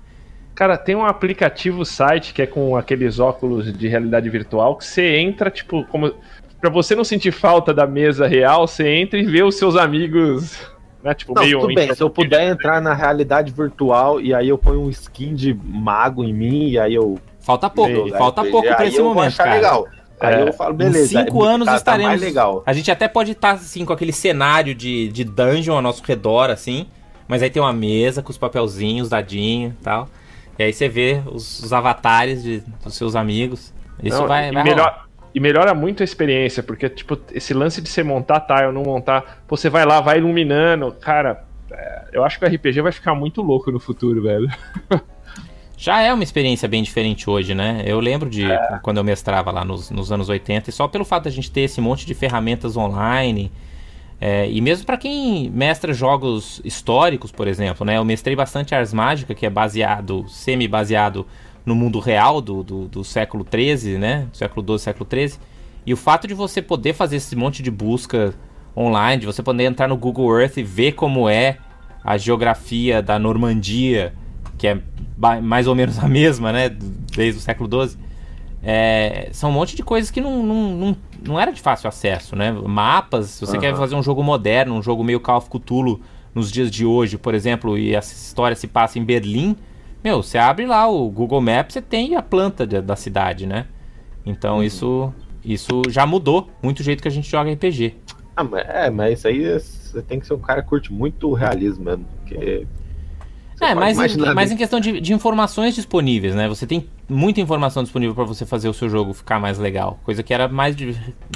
[0.55, 5.17] Cara, tem um aplicativo site que é com aqueles óculos de realidade virtual que você
[5.17, 6.13] entra, tipo, como.
[6.59, 10.59] Pra você não sentir falta da mesa real, você entra e vê os seus amigos,
[11.03, 11.13] né?
[11.13, 11.59] Tipo, Não, meio.
[11.59, 15.33] tudo bem, se eu puder entrar na realidade virtual e aí eu ponho um skin
[15.35, 17.19] de mago em mim e aí eu.
[17.39, 19.53] Falta pouco, falta RPG, pouco pra esse momento, cara.
[19.55, 19.87] legal.
[20.19, 20.47] Aí É.
[20.49, 21.07] eu falo, Em beleza.
[21.07, 22.09] cinco é- anos tá- tá estaremos.
[22.11, 22.61] mais legal.
[22.65, 26.51] A gente até pode estar assim com aquele cenário de, de dungeon ao nosso redor,
[26.51, 26.85] assim.
[27.27, 30.07] Mas aí tem uma mesa com os papelzinhos, dadinho e tal.
[30.59, 33.73] E aí você vê os, os avatares de, dos seus amigos.
[34.03, 35.05] Isso Não, vai, vai rolar.
[35.33, 39.43] E melhora muito a experiência, porque, tipo, esse lance de você montar tile, não montar,
[39.47, 41.43] você vai lá, vai iluminando, cara.
[41.71, 44.49] é, eu acho que o RPG vai ficar muito louco no futuro, velho.
[45.77, 47.81] Já é uma experiência bem diferente hoje, né?
[47.85, 48.79] Eu lembro de É.
[48.83, 51.61] quando eu mestrava lá nos, nos anos 80, e só pelo fato da gente ter
[51.61, 53.51] esse monte de ferramentas online.
[54.19, 57.97] é, e mesmo para quem mestra jogos históricos, por exemplo, né?
[57.97, 61.25] Eu mestrei bastante Ars Mágica, que é baseado, semi-baseado
[61.65, 64.27] no mundo real do, do, do século XIII, né?
[64.31, 65.33] Do século XII, século XIII.
[65.85, 68.33] E o fato de você poder fazer esse monte de busca
[68.75, 71.57] online, de você poder entrar no Google Earth e ver como é
[72.03, 74.13] a geografia da Normandia,
[74.57, 74.79] que é
[75.41, 76.69] mais ou menos a mesma, né?
[76.69, 77.97] Desde o século XII.
[78.63, 80.97] É, são um monte de coisas que não, não, não,
[81.27, 82.51] não era de fácil acesso, né?
[82.51, 83.77] Mapas, se você quer Aham.
[83.77, 85.99] fazer um jogo moderno, um jogo meio Call of Cthulhu
[86.33, 89.57] nos dias de hoje, por exemplo, e essa história se passa em Berlim,
[90.03, 93.65] meu, você abre lá o Google Maps, você tem a planta da, da cidade, né?
[94.25, 97.95] Então isso, isso já mudou muito o jeito que a gente joga RPG.
[98.35, 100.91] Ah, mas, é, mas isso aí é- você tem que ser um cara que curte
[100.93, 102.05] muito o realismo mesmo.
[102.19, 102.65] Porque.
[103.59, 106.47] É, mas, em, mas em questão de, de informações disponíveis, né?
[106.47, 109.99] Você tem muita informação disponível pra você fazer o seu jogo ficar mais legal.
[110.03, 110.75] Coisa que era mais,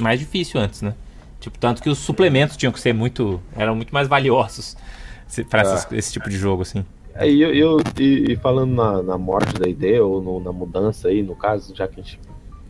[0.00, 0.94] mais difícil antes, né?
[1.38, 3.40] Tipo, tanto que os suplementos tinham que ser muito.
[3.56, 4.76] eram muito mais valiosos
[5.48, 6.84] pra essas- esse tipo de jogo, assim.
[7.18, 11.08] É, e eu, e, e falando na, na morte da ideia, ou no- na mudança
[11.08, 12.20] aí, no caso, já que a gente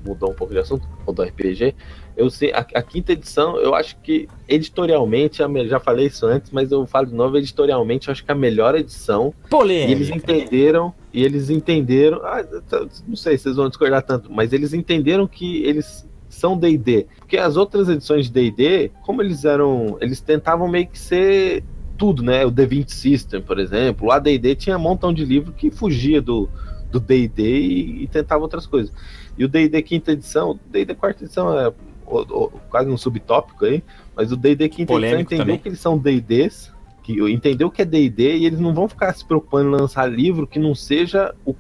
[0.04, 1.74] mudou um pouco de assunto, ou do RPG,
[2.16, 6.70] eu sei, a, a quinta edição, eu acho que editorialmente, já falei isso antes, mas
[6.70, 10.16] eu falo de novo, editorialmente, eu acho que a melhor edição, e eles Polêmica.
[10.32, 14.72] entenderam, e eles entenderam, ah, t- não sei se vocês vão discordar tanto, mas eles
[14.72, 20.20] entenderam que eles são D&D, porque as outras edições de D&D, como eles eram, eles
[20.20, 21.64] tentavam meio que ser
[21.96, 22.44] tudo, né?
[22.46, 24.09] O D20 System, por exemplo.
[24.09, 26.48] O AD&D tinha um montão de livro que fugia do
[26.88, 28.92] do D&D e, e tentava outras coisas.
[29.37, 31.68] E o D&D quinta edição, o D&D quarta edição é
[32.06, 33.82] o- o- quase um subtópico aí,
[34.14, 35.59] mas o D&D quinta Polêmico edição entendeu também.
[35.59, 39.24] que eles são D&Ds, que entendeu que é D&D e eles não vão ficar se
[39.24, 41.54] preocupando em lançar livro que não seja o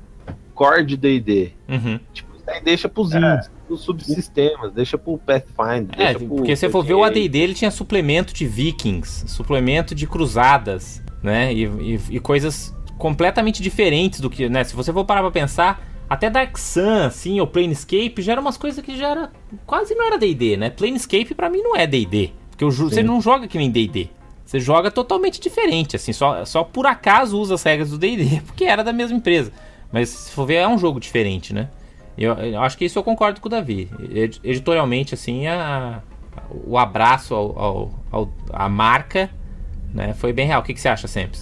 [0.54, 1.52] core de D&D.
[1.68, 1.98] Uhum.
[2.14, 2.30] Tipo,
[2.64, 6.84] deixa pros indies, pros subsistemas, deixa pro Pathfinder, É, deixa pro porque se você for
[6.84, 11.52] ver o AD&D, ele tinha suplemento de vikings, suplemento de cruzadas, né?
[11.52, 14.64] E, e- e coisas completamente diferentes do que, né?
[14.64, 18.56] Se você for parar pra pensar, até Dark Sun, assim, ou Planescape, já eram umas
[18.56, 19.30] coisas que já era...
[19.66, 20.70] Quase não era D&D, né?
[20.70, 24.08] Planescape pra mim não é D&D, porque ju- você não joga que nem D&D.
[24.44, 28.64] Você joga totalmente diferente, assim, só, só por acaso usa as regras do D&D, porque
[28.64, 29.50] era da mesma empresa.
[29.92, 31.68] Mas se for ver, é um jogo diferente, né?
[32.18, 33.90] Eu, eu acho que isso eu concordo com o Davi.
[34.10, 36.00] Ed- Editorialmente, assim, a,
[36.64, 39.28] o abraço ao, ao- ao- à marca
[39.92, 40.60] né, foi bem real.
[40.60, 41.38] O que, que você acha, sempre?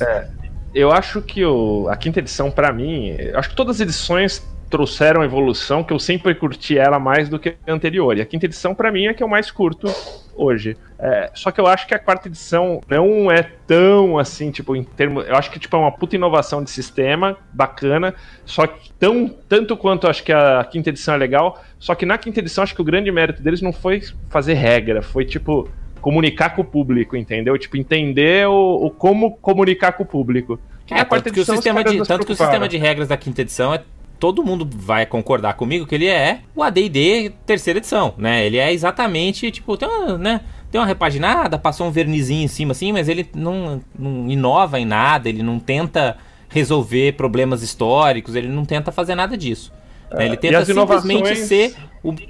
[0.74, 5.22] Eu acho que o, a quinta edição, pra mim, acho que todas as edições trouxeram
[5.22, 8.18] evolução, que eu sempre curti ela mais do que a anterior.
[8.18, 9.86] E a quinta edição, pra mim, é que eu mais curto
[10.34, 10.76] hoje.
[10.98, 14.82] É, só que eu acho que a quarta edição não é tão assim, tipo, em
[14.82, 15.28] termos.
[15.28, 18.16] Eu acho que tipo, é uma puta inovação de sistema, bacana.
[18.44, 21.62] Só que tão, tanto quanto eu acho que a quinta edição é legal.
[21.78, 25.02] Só que na quinta edição, acho que o grande mérito deles não foi fazer regra,
[25.02, 25.68] foi tipo.
[26.00, 27.56] Comunicar com o público, entendeu?
[27.56, 30.60] Tipo, entender o, o como comunicar com o público.
[30.90, 33.72] É, tanto que, o sistema, de, tanto que o sistema de regras da quinta edição
[33.72, 33.82] é.
[34.24, 38.46] Todo mundo vai concordar comigo que ele é o AD&D terceira edição, né?
[38.46, 40.40] Ele é exatamente, tipo, tem uma, né?
[40.72, 44.86] Tem uma repaginada, passou um vernizinho em cima assim, mas ele não, não inova em
[44.86, 46.16] nada, ele não tenta
[46.48, 49.70] resolver problemas históricos, ele não tenta fazer nada disso.
[50.10, 50.24] né?
[50.24, 51.74] Ele e tenta simplesmente inovações- ser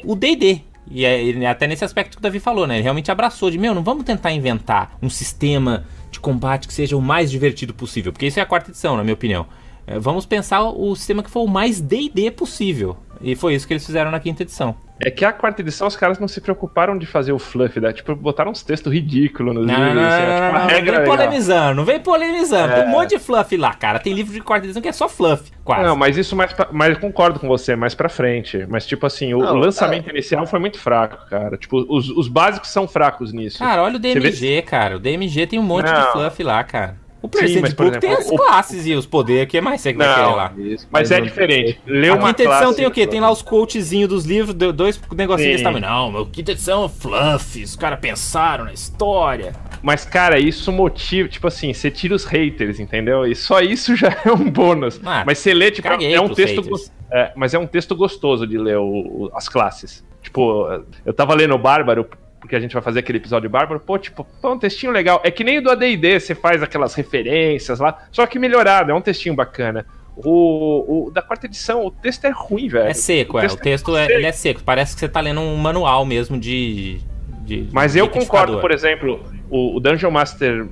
[0.04, 0.62] o D&D.
[0.90, 2.74] E é, até nesse aspecto que o Davi falou, né?
[2.74, 6.96] Ele realmente abraçou de, meu, não vamos tentar inventar um sistema de combate que seja
[6.96, 9.46] o mais divertido possível, porque isso é a quarta edição, na minha opinião.
[9.86, 12.96] É, vamos pensar o sistema que for o mais D&D possível.
[13.20, 14.76] E foi isso que eles fizeram na quinta edição.
[15.04, 17.92] É que a quarta edição os caras não se preocuparam de fazer o fluff, né?
[17.92, 19.94] Tipo, botaram uns textos ridículos nos não, livros.
[19.94, 21.16] Não, assim, não, é, tipo, não, não, regra vem legal.
[21.16, 22.72] polemizando, não vem polemizando.
[22.72, 22.76] É.
[22.76, 23.98] Tem um monte de fluff lá, cara.
[23.98, 25.82] Tem livro de quarta edição que é só fluff, quase.
[25.82, 28.64] Não, mas isso mais, pra, mais concordo com você, mais pra frente.
[28.68, 31.56] Mas, tipo assim, o, Não, lançamento inicial foi muito fraco, cara.
[31.56, 33.58] Tipo, os, os básicos são fracos nisso.
[33.58, 34.96] Cara, olha o vê- DMG, cara.
[34.96, 36.12] O DMG tem um monte de Não.
[36.12, 37.03] fluff lá, cara.
[37.24, 39.98] O Sim, mas, Book tem as o- classes e os poderes, que mais você que
[39.98, 40.52] vai querer lá?
[40.58, 41.80] Isso, mas é não- diferente.
[41.86, 43.06] Lê A uma quinta edição classe- tem o quê?
[43.06, 45.86] Tem lá os quotezinhos dos livros, do- dois negocinhos desse tamanho.
[45.86, 49.54] Não, meu quinta edição é fluff, os caras pensaram na história.
[49.82, 51.26] Mas, cara, isso motiva.
[51.28, 53.26] Tipo assim, você tira os haters, entendeu?
[53.26, 55.00] E só isso já é um bônus.
[55.02, 56.62] Ah, mas você lê, tipo, é um texto.
[56.62, 60.04] gos- é, mas é um texto gostoso de ler o- o- as classes.
[60.22, 60.66] Tipo,
[61.06, 62.06] eu tava lendo o Bárbaro,
[62.44, 65.18] porque a gente vai fazer aquele episódio Bárbaro, pô, tipo, pô, um textinho legal.
[65.24, 68.94] É que nem o do ADD, você faz aquelas referências lá, só que melhorado, é
[68.94, 69.86] um textinho bacana.
[70.14, 72.86] O, o da quarta edição, o texto é ruim, velho.
[72.90, 73.46] É seco, é.
[73.46, 74.12] O texto é, seco.
[74.18, 74.62] ele é seco.
[74.62, 77.00] Parece que você tá lendo um manual mesmo de.
[77.40, 80.66] de Mas de eu concordo, por exemplo, o, o Dungeon Master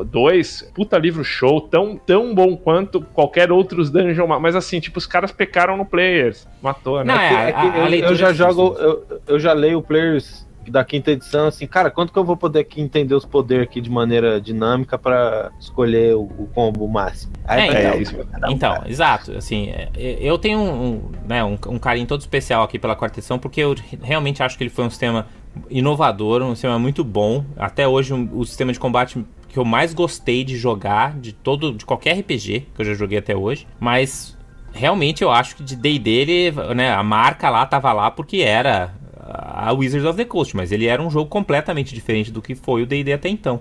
[0.00, 4.42] uh, 2, puta livro show, tão, tão bom quanto qualquer outros Dungeon Master.
[4.42, 6.48] Mas assim, tipo, os caras pecaram no Players.
[6.62, 7.14] Matou, né?
[7.14, 9.82] Não, é, É que a- a eu- eu, já é jogo, eu, eu já leio
[9.82, 13.64] players da quinta edição, assim, cara, quanto que eu vou poder aqui entender os poderes
[13.64, 17.32] aqui de maneira dinâmica pra escolher o, o combo máximo?
[17.46, 17.90] Aí É, então.
[17.92, 18.16] É, isso.
[18.16, 18.90] um, Então, cara.
[18.90, 19.32] exato.
[19.32, 23.18] Assim, é, eu tenho um, um, né, um, um carinho todo especial aqui pela quarta
[23.18, 25.26] edição, porque eu realmente acho que ele foi um sistema
[25.70, 27.44] inovador, um sistema muito bom.
[27.56, 31.72] Até hoje, um- o sistema de combate que eu mais gostei de jogar, de todo,
[31.72, 33.66] de qualquer RPG que eu já joguei até hoje.
[33.80, 34.36] Mas
[34.72, 38.92] realmente eu acho que de D&D, ele, né, a marca lá tava lá porque era
[39.28, 42.82] a Wizards of the Coast, mas ele era um jogo completamente diferente do que foi
[42.82, 43.60] o D&D até então.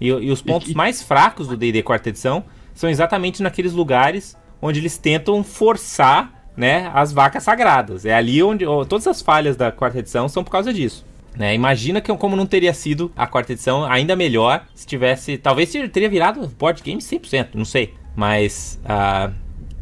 [0.00, 4.80] E, e os pontos mais fracos do D&D quarta edição são exatamente naqueles lugares onde
[4.80, 8.04] eles tentam forçar, né, as vacas sagradas.
[8.06, 11.04] É ali onde todas as falhas da quarta edição são por causa disso.
[11.36, 11.54] Né?
[11.54, 15.36] Imagina que, como não teria sido a quarta edição ainda melhor se tivesse.
[15.36, 17.92] Talvez teria virado board game 100%, não sei.
[18.14, 19.30] Mas ah,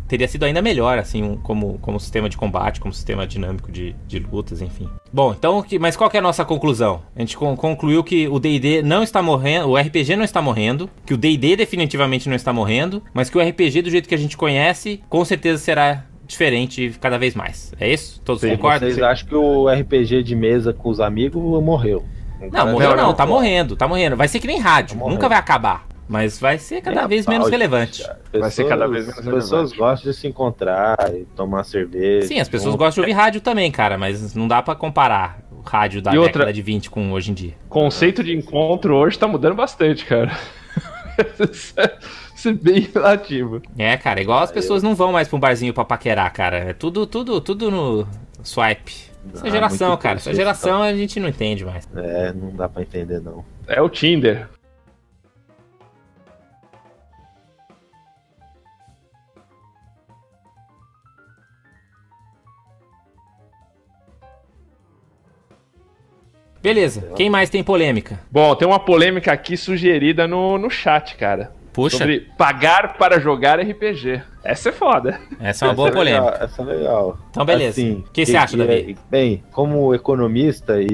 [0.07, 3.95] teria sido ainda melhor, assim, um- como, como sistema de combate, como sistema dinâmico de,
[4.07, 4.89] de lutas, enfim.
[5.13, 7.03] Bom, então, que- mas qual que é a nossa conclusão?
[7.17, 10.89] A gente con- concluiu que o D&D não está morrendo, o RPG não está morrendo,
[11.07, 14.19] que o D&D definitivamente não está morrendo, mas que o RPG do jeito que a
[14.19, 17.73] gente conhece, com certeza será diferente cada vez mais.
[17.79, 18.21] É isso?
[18.25, 18.89] Todos Sim, concordam?
[18.89, 22.05] Vocês acham que o RPG de mesa com os amigos morreu?
[22.53, 24.17] Não, morreu Não, não, não, tá morrendo, tá morrendo.
[24.17, 25.87] Vai ser que nem rádio, Tá nunca vai acabar.
[26.09, 28.03] Mas vai ser cada Nem vez menos relevante.
[28.03, 28.21] cara.
[28.33, 29.79] Vai ser cada vez menos As pessoas relevante.
[29.79, 32.27] gostam de se encontrar e tomar cerveja.
[32.27, 35.61] Sim, as pessoas gostam de ouvir rádio também, cara, mas não dá pra comparar o
[35.63, 37.55] rádio da E outra- década de 20 com hoje em dia.
[37.69, 40.31] conceito de encontro hoje tá mudando bastante, cara.
[42.35, 43.63] Isso é bem relativo.
[43.79, 46.59] É, cara, igual as pessoas não vão mais pra um barzinho pra paquerar, cara.
[46.59, 48.07] É tudo, tudo, tudo no
[48.43, 48.93] swipe.
[49.33, 50.17] Essa Ah, geração, muito cara.
[50.17, 51.89] Essa geração a gente não entende mais.
[51.97, 53.43] É, não dá pra entender, não.
[53.67, 54.49] É o Tinder.
[66.65, 68.19] Beleza, quem mais tem polêmica?
[68.33, 71.53] Bom, tem uma polêmica aqui sugerida no, no chat, cara.
[71.75, 74.23] Puxa, Sobre pagar para jogar RPG.
[74.43, 75.21] Essa é foda.
[75.39, 76.45] essa é uma boa Essa é legal, polêmica.
[76.45, 77.19] essa é legal.
[77.31, 77.71] Então, beleza.
[77.83, 78.97] Assim, O que você acha, Davi?
[79.11, 80.87] Bem, como economista e,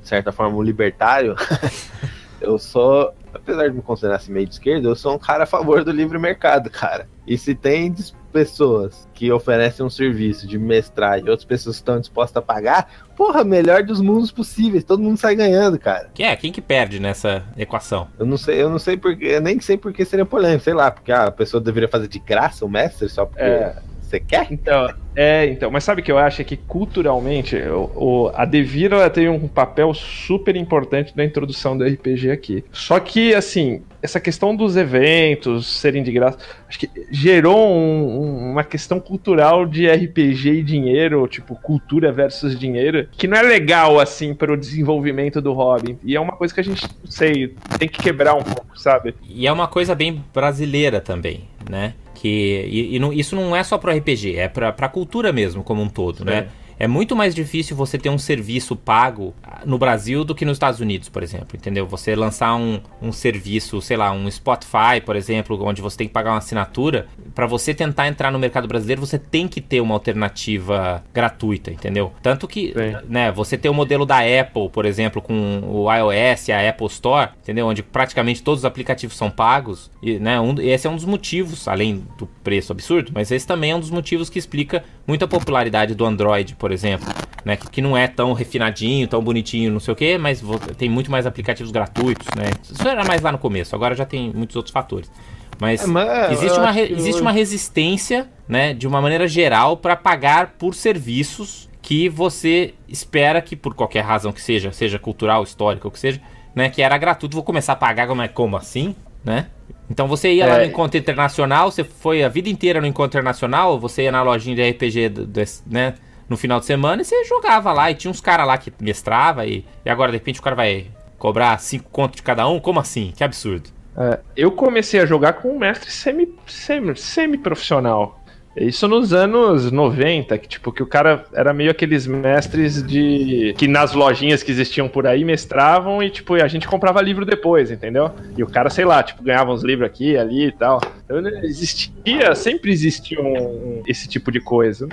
[0.00, 1.34] de certa forma, um libertário,
[2.40, 5.46] eu sou, apesar de me considerar assim, meio de esquerda, eu sou um cara a
[5.46, 7.08] favor do livre mercado, cara.
[7.26, 7.94] E se tem
[8.32, 13.06] pessoas que oferecem um serviço de mestrar e outras pessoas que estão dispostas a pagar,
[13.16, 16.10] porra, melhor dos mundos possíveis, todo mundo sai ganhando, cara.
[16.12, 18.08] Que é, quem que perde nessa equação?
[18.18, 20.90] Eu não sei, eu não sei porque, eu nem sei porque seria polêmico, sei lá,
[20.90, 23.76] porque ah, a pessoa deveria fazer de graça o mestre só porque É.
[24.06, 24.46] você quer?
[24.50, 26.40] Então, é, então, mas sabe o que eu acho?
[26.40, 31.76] É que culturalmente o, o- a Devir ela tem um papel super importante na introdução
[31.76, 32.64] do RPG aqui.
[32.72, 36.38] Só que, assim, essa questão dos eventos serem de graça,
[36.68, 42.58] acho que gerou um- um- uma questão cultural de RPG e dinheiro, tipo, cultura versus
[42.58, 45.98] dinheiro, que não é legal, assim, para o desenvolvimento do hobby.
[46.04, 49.14] E é uma coisa que a gente, não sei, tem que quebrar um pouco, sabe?
[49.28, 51.94] E é uma coisa bem brasileira também, né?
[52.26, 55.62] Que, e, e não- isso não é só pro RPG, é pra, pra cultura mesmo,
[55.62, 56.48] como um todo, né?
[56.78, 59.32] É muito mais difícil você ter um serviço pago
[59.64, 61.86] no Brasil do que nos Estados Unidos, por exemplo, entendeu?
[61.86, 66.12] Você lançar um, um serviço, sei lá, um Spotify, por exemplo, onde você tem que
[66.12, 69.92] pagar uma assinatura, para você tentar entrar no mercado brasileiro, você tem que ter uma
[69.92, 72.10] alternativa gratuita, entendeu?
[72.22, 73.06] Tanto que, Sim.
[73.10, 76.86] né, você tem o modelo da Apple, por exemplo, com o iOS e a Apple
[76.86, 77.66] Store, entendeu?
[77.66, 81.68] Onde praticamente todos os aplicativos são pagos, e, né, um, esse é um dos motivos,
[81.68, 85.28] além do preço absurdo, mas esse também é um dos motivos que explica muito a
[85.28, 87.06] popularidade do Android, por exemplo,
[87.44, 90.42] né, que, não é tão refinadinho, tão bonitinho, não sei o que, mas
[90.78, 92.50] tem muito mais aplicativos gratuitos, né?
[92.62, 95.10] Isso era mais lá no começo, agora já tem muitos outros fatores.
[95.58, 100.54] Mas, é, mas existe, uma, existe uma resistência, né, de uma maneira geral, para pagar
[100.58, 105.90] por serviços que você espera que, por qualquer razão que seja, seja cultural, histórica, ou
[105.90, 106.20] que seja,
[106.54, 109.46] né, que era gratuito, vou começar a pagar como, é, como assim, né?
[109.88, 110.46] Então você ia é.
[110.46, 114.22] lá no encontro internacional, você foi a vida inteira no encontro internacional, você ia na
[114.22, 115.94] lojinha de RPG, do, do, né,
[116.28, 119.46] no final de semana e você jogava lá e tinha uns caras lá que mestrava
[119.46, 120.86] e, e agora de repente o cara vai
[121.18, 122.58] cobrar 5 contos de cada um?
[122.58, 123.12] Como assim?
[123.16, 123.70] Que absurdo.
[123.96, 128.22] É, eu comecei a jogar com um mestre semi, semi, semi-profissional.
[128.56, 133.54] Isso nos anos 90, que tipo, que o cara era meio aqueles mestres de.
[133.58, 137.70] que nas lojinhas que existiam por aí mestravam e, tipo, a gente comprava livro depois,
[137.70, 138.10] entendeu?
[138.34, 140.80] E o cara, sei lá, tipo, ganhava uns livros aqui, ali e tal.
[141.04, 144.88] Então, existia, sempre existiu um, esse tipo de coisa.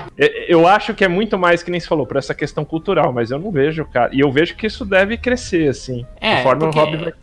[0.47, 3.31] Eu acho que é muito mais que nem se falou, por essa questão cultural, mas
[3.31, 4.13] eu não vejo, cara.
[4.13, 6.05] E eu vejo que isso deve crescer, assim.
[6.19, 7.13] É, conforme o hobby vai.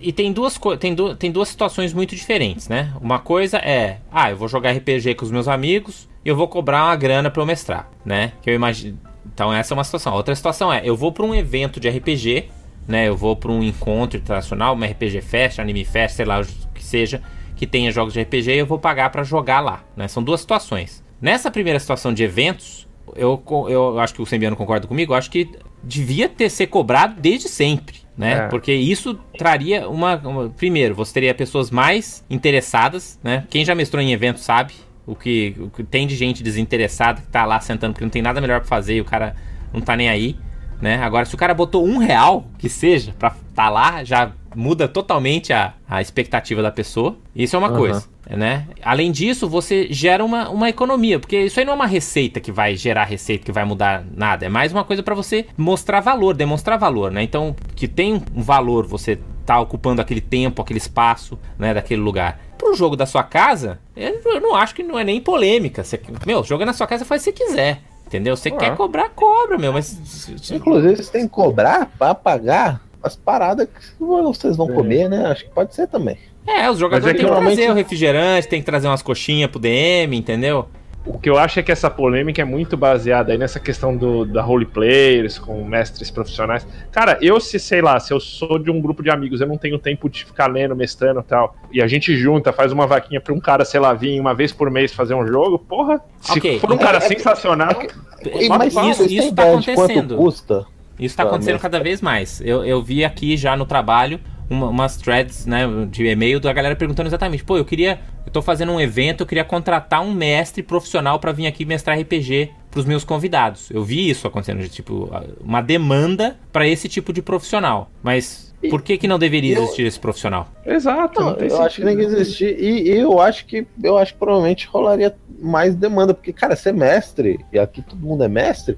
[0.00, 2.92] E tem duas, tem, du tem duas situações muito diferentes, né?
[3.00, 6.48] Uma coisa é, ah, eu vou jogar RPG com os meus amigos e eu vou
[6.48, 8.32] cobrar uma grana para eu mestrar, né?
[8.42, 8.98] Que eu imagino.
[9.32, 10.14] Então essa é uma situação.
[10.14, 12.48] Outra situação é, eu vou para um evento de RPG,
[12.86, 13.08] né?
[13.08, 16.84] Eu vou para um encontro internacional, uma RPG Fest, Anime Fest, sei lá o que
[16.84, 17.22] seja
[17.60, 19.84] que tenha jogos de RPG e eu vou pagar para jogar lá.
[19.94, 20.08] Né?
[20.08, 21.04] São duas situações.
[21.20, 25.30] Nessa primeira situação de eventos, eu, eu acho que o Sembiano concorda comigo, eu acho
[25.30, 25.46] que
[25.84, 27.98] devia ter ser cobrado desde sempre.
[28.20, 28.32] Né?
[28.32, 28.48] É.
[28.48, 33.46] Porque isso traria uma, uma, Primeiro, você teria pessoas mais interessadas, né?
[33.48, 34.74] Quem já mestrou em evento sabe
[35.06, 38.20] o que, o que tem de gente desinteressada que tá lá sentando porque não tem
[38.20, 39.34] nada melhor para fazer e o cara
[39.72, 40.36] não tá nem aí.
[40.82, 41.02] Né?
[41.02, 45.52] Agora, se o cara botou um real, que seja, pra tá lá, já muda totalmente
[45.52, 47.16] a, a expectativa da pessoa.
[47.34, 47.76] Isso é uma uhum.
[47.76, 48.66] coisa, né?
[48.82, 52.52] Além disso, você gera uma, uma economia, porque isso aí não é uma receita que
[52.52, 54.46] vai gerar receita, que vai mudar nada.
[54.46, 57.22] É mais uma coisa para você mostrar valor, demonstrar valor, né?
[57.22, 62.40] Então, que tem um valor você tá ocupando aquele tempo, aquele espaço, né, daquele lugar.
[62.56, 65.82] Pro jogo da sua casa, eu não acho que não é nem polêmica.
[65.82, 67.80] Você, meu, joga na sua casa faz se quer.
[68.06, 68.36] Entendeu?
[68.36, 69.72] Você quer cobrar, cobra, meu.
[69.72, 70.28] Mas.
[70.50, 74.72] Inclusive, você tem que cobrar pra pagar as paradas que vocês vão é.
[74.72, 75.26] comer, né?
[75.26, 76.18] Acho que pode ser também.
[76.46, 77.56] É, os jogadores é têm que normalmente...
[77.56, 80.68] trazer o refrigerante, tem que trazer umas coxinhas pro DM, entendeu?
[81.04, 84.26] O que eu acho é que essa polêmica é muito baseada aí nessa questão do,
[84.26, 86.66] da role players com mestres profissionais.
[86.92, 89.56] Cara, eu se sei lá, se eu sou de um grupo de amigos, eu não
[89.56, 93.20] tenho tempo de ficar lendo, mestrando e tal, e a gente junta, faz uma vaquinha
[93.20, 96.38] pra um cara, sei lá, vir uma vez por mês fazer um jogo, porra, se
[96.38, 96.58] okay.
[96.58, 97.82] for um cara é, é, sensacional.
[98.22, 100.16] É, mas isso, isso tá acontecendo.
[100.16, 100.66] custa?
[101.00, 102.40] Isso tá acontecendo cada vez mais.
[102.44, 106.76] Eu, eu vi aqui já no trabalho uma, umas threads né, de e-mail da galera
[106.76, 108.00] perguntando exatamente: pô, eu queria.
[108.26, 111.98] Eu tô fazendo um evento, eu queria contratar um mestre profissional para vir aqui mestrar
[111.98, 113.70] RPG pros meus convidados.
[113.70, 115.10] Eu vi isso acontecendo, tipo,
[115.40, 117.90] uma demanda para esse tipo de profissional.
[118.02, 119.62] Mas por que, que não deveria eu...
[119.62, 120.48] existir esse profissional?
[120.66, 121.20] Exato.
[121.20, 121.62] Não, eu sentido.
[121.62, 122.56] acho que tem que existir.
[122.58, 126.12] E, e, eu acho que eu acho que provavelmente rolaria mais demanda.
[126.12, 128.76] Porque, cara, ser mestre, e aqui todo mundo é mestre,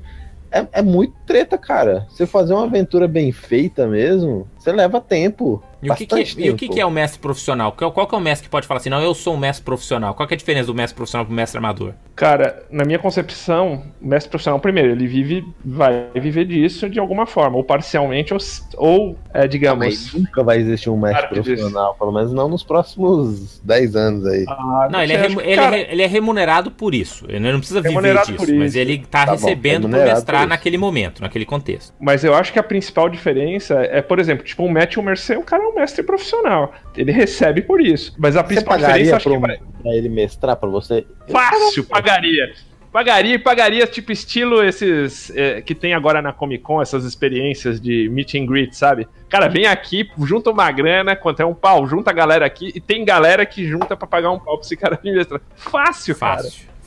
[0.52, 2.06] é, é muito treta, cara.
[2.08, 5.62] Você fazer uma aventura bem feita mesmo, você leva tempo.
[5.82, 6.40] E o, que, que, tempo.
[6.40, 7.72] e o que, que, é o mestre profissional?
[7.72, 9.64] Qual, qual que é o mestre que pode falar assim, não, eu sou um mestre
[9.64, 10.14] profissional?
[10.14, 11.92] Qual que é a diferença do mestre profissional pro mestre amador?
[12.14, 17.26] Cara, na minha concepção, o mestre profissional, primeiro, ele vive, vai viver disso de alguma
[17.26, 18.40] forma, ou parcialmente, ou,
[18.76, 20.14] ou é, digamos...
[20.14, 24.44] nunca vai existir um mestre profissional, pelo menos não nos próximos 10 anos aí.
[24.46, 25.76] Ah, não, ele é, ele, cara...
[25.76, 27.24] é, ele é remunerado por isso.
[27.28, 30.78] Ele não precisa viver disso, mas ele tá, tá recebendo bom, por mestrar por naquele
[30.78, 31.92] momento, naquele contexto.
[31.98, 35.42] Mas eu acho que a principal diferença é, por exemplo, tipo, um Matthew Mercer, o
[35.42, 36.72] cara é um mestre profissional.
[36.96, 38.14] Ele recebe por isso.
[38.18, 39.58] Mas a principal diferença acho que vai...
[39.82, 41.06] pra ele mestrar pra você?
[41.28, 42.52] Fácil, pagaria.
[42.92, 47.80] Pagaria e pagaria, tipo, estilo esses é, que tem agora na Comic Con, essas experiências
[47.80, 49.08] de meet and greet, sabe?
[49.30, 52.80] Cara, vem aqui, junta uma grana, quanto é um pau, junta a galera aqui, e
[52.80, 55.40] tem galera que junta para pagar um pau pra esse cara mestrar.
[55.56, 56.42] Fácil, cara.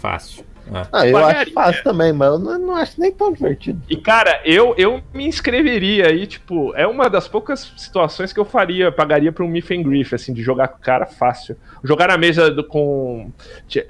[0.05, 0.45] Fácil.
[0.71, 1.41] Ah, ah eu pagaria.
[1.41, 3.79] acho fácil também, mas eu não, não, acho nem tão divertido.
[3.87, 8.45] E, cara, eu, eu me inscreveria aí, tipo, é uma das poucas situações que eu
[8.45, 11.55] faria, pagaria pra um and Griff, assim, de jogar com o cara fácil.
[11.83, 13.31] Jogar na mesa do, com.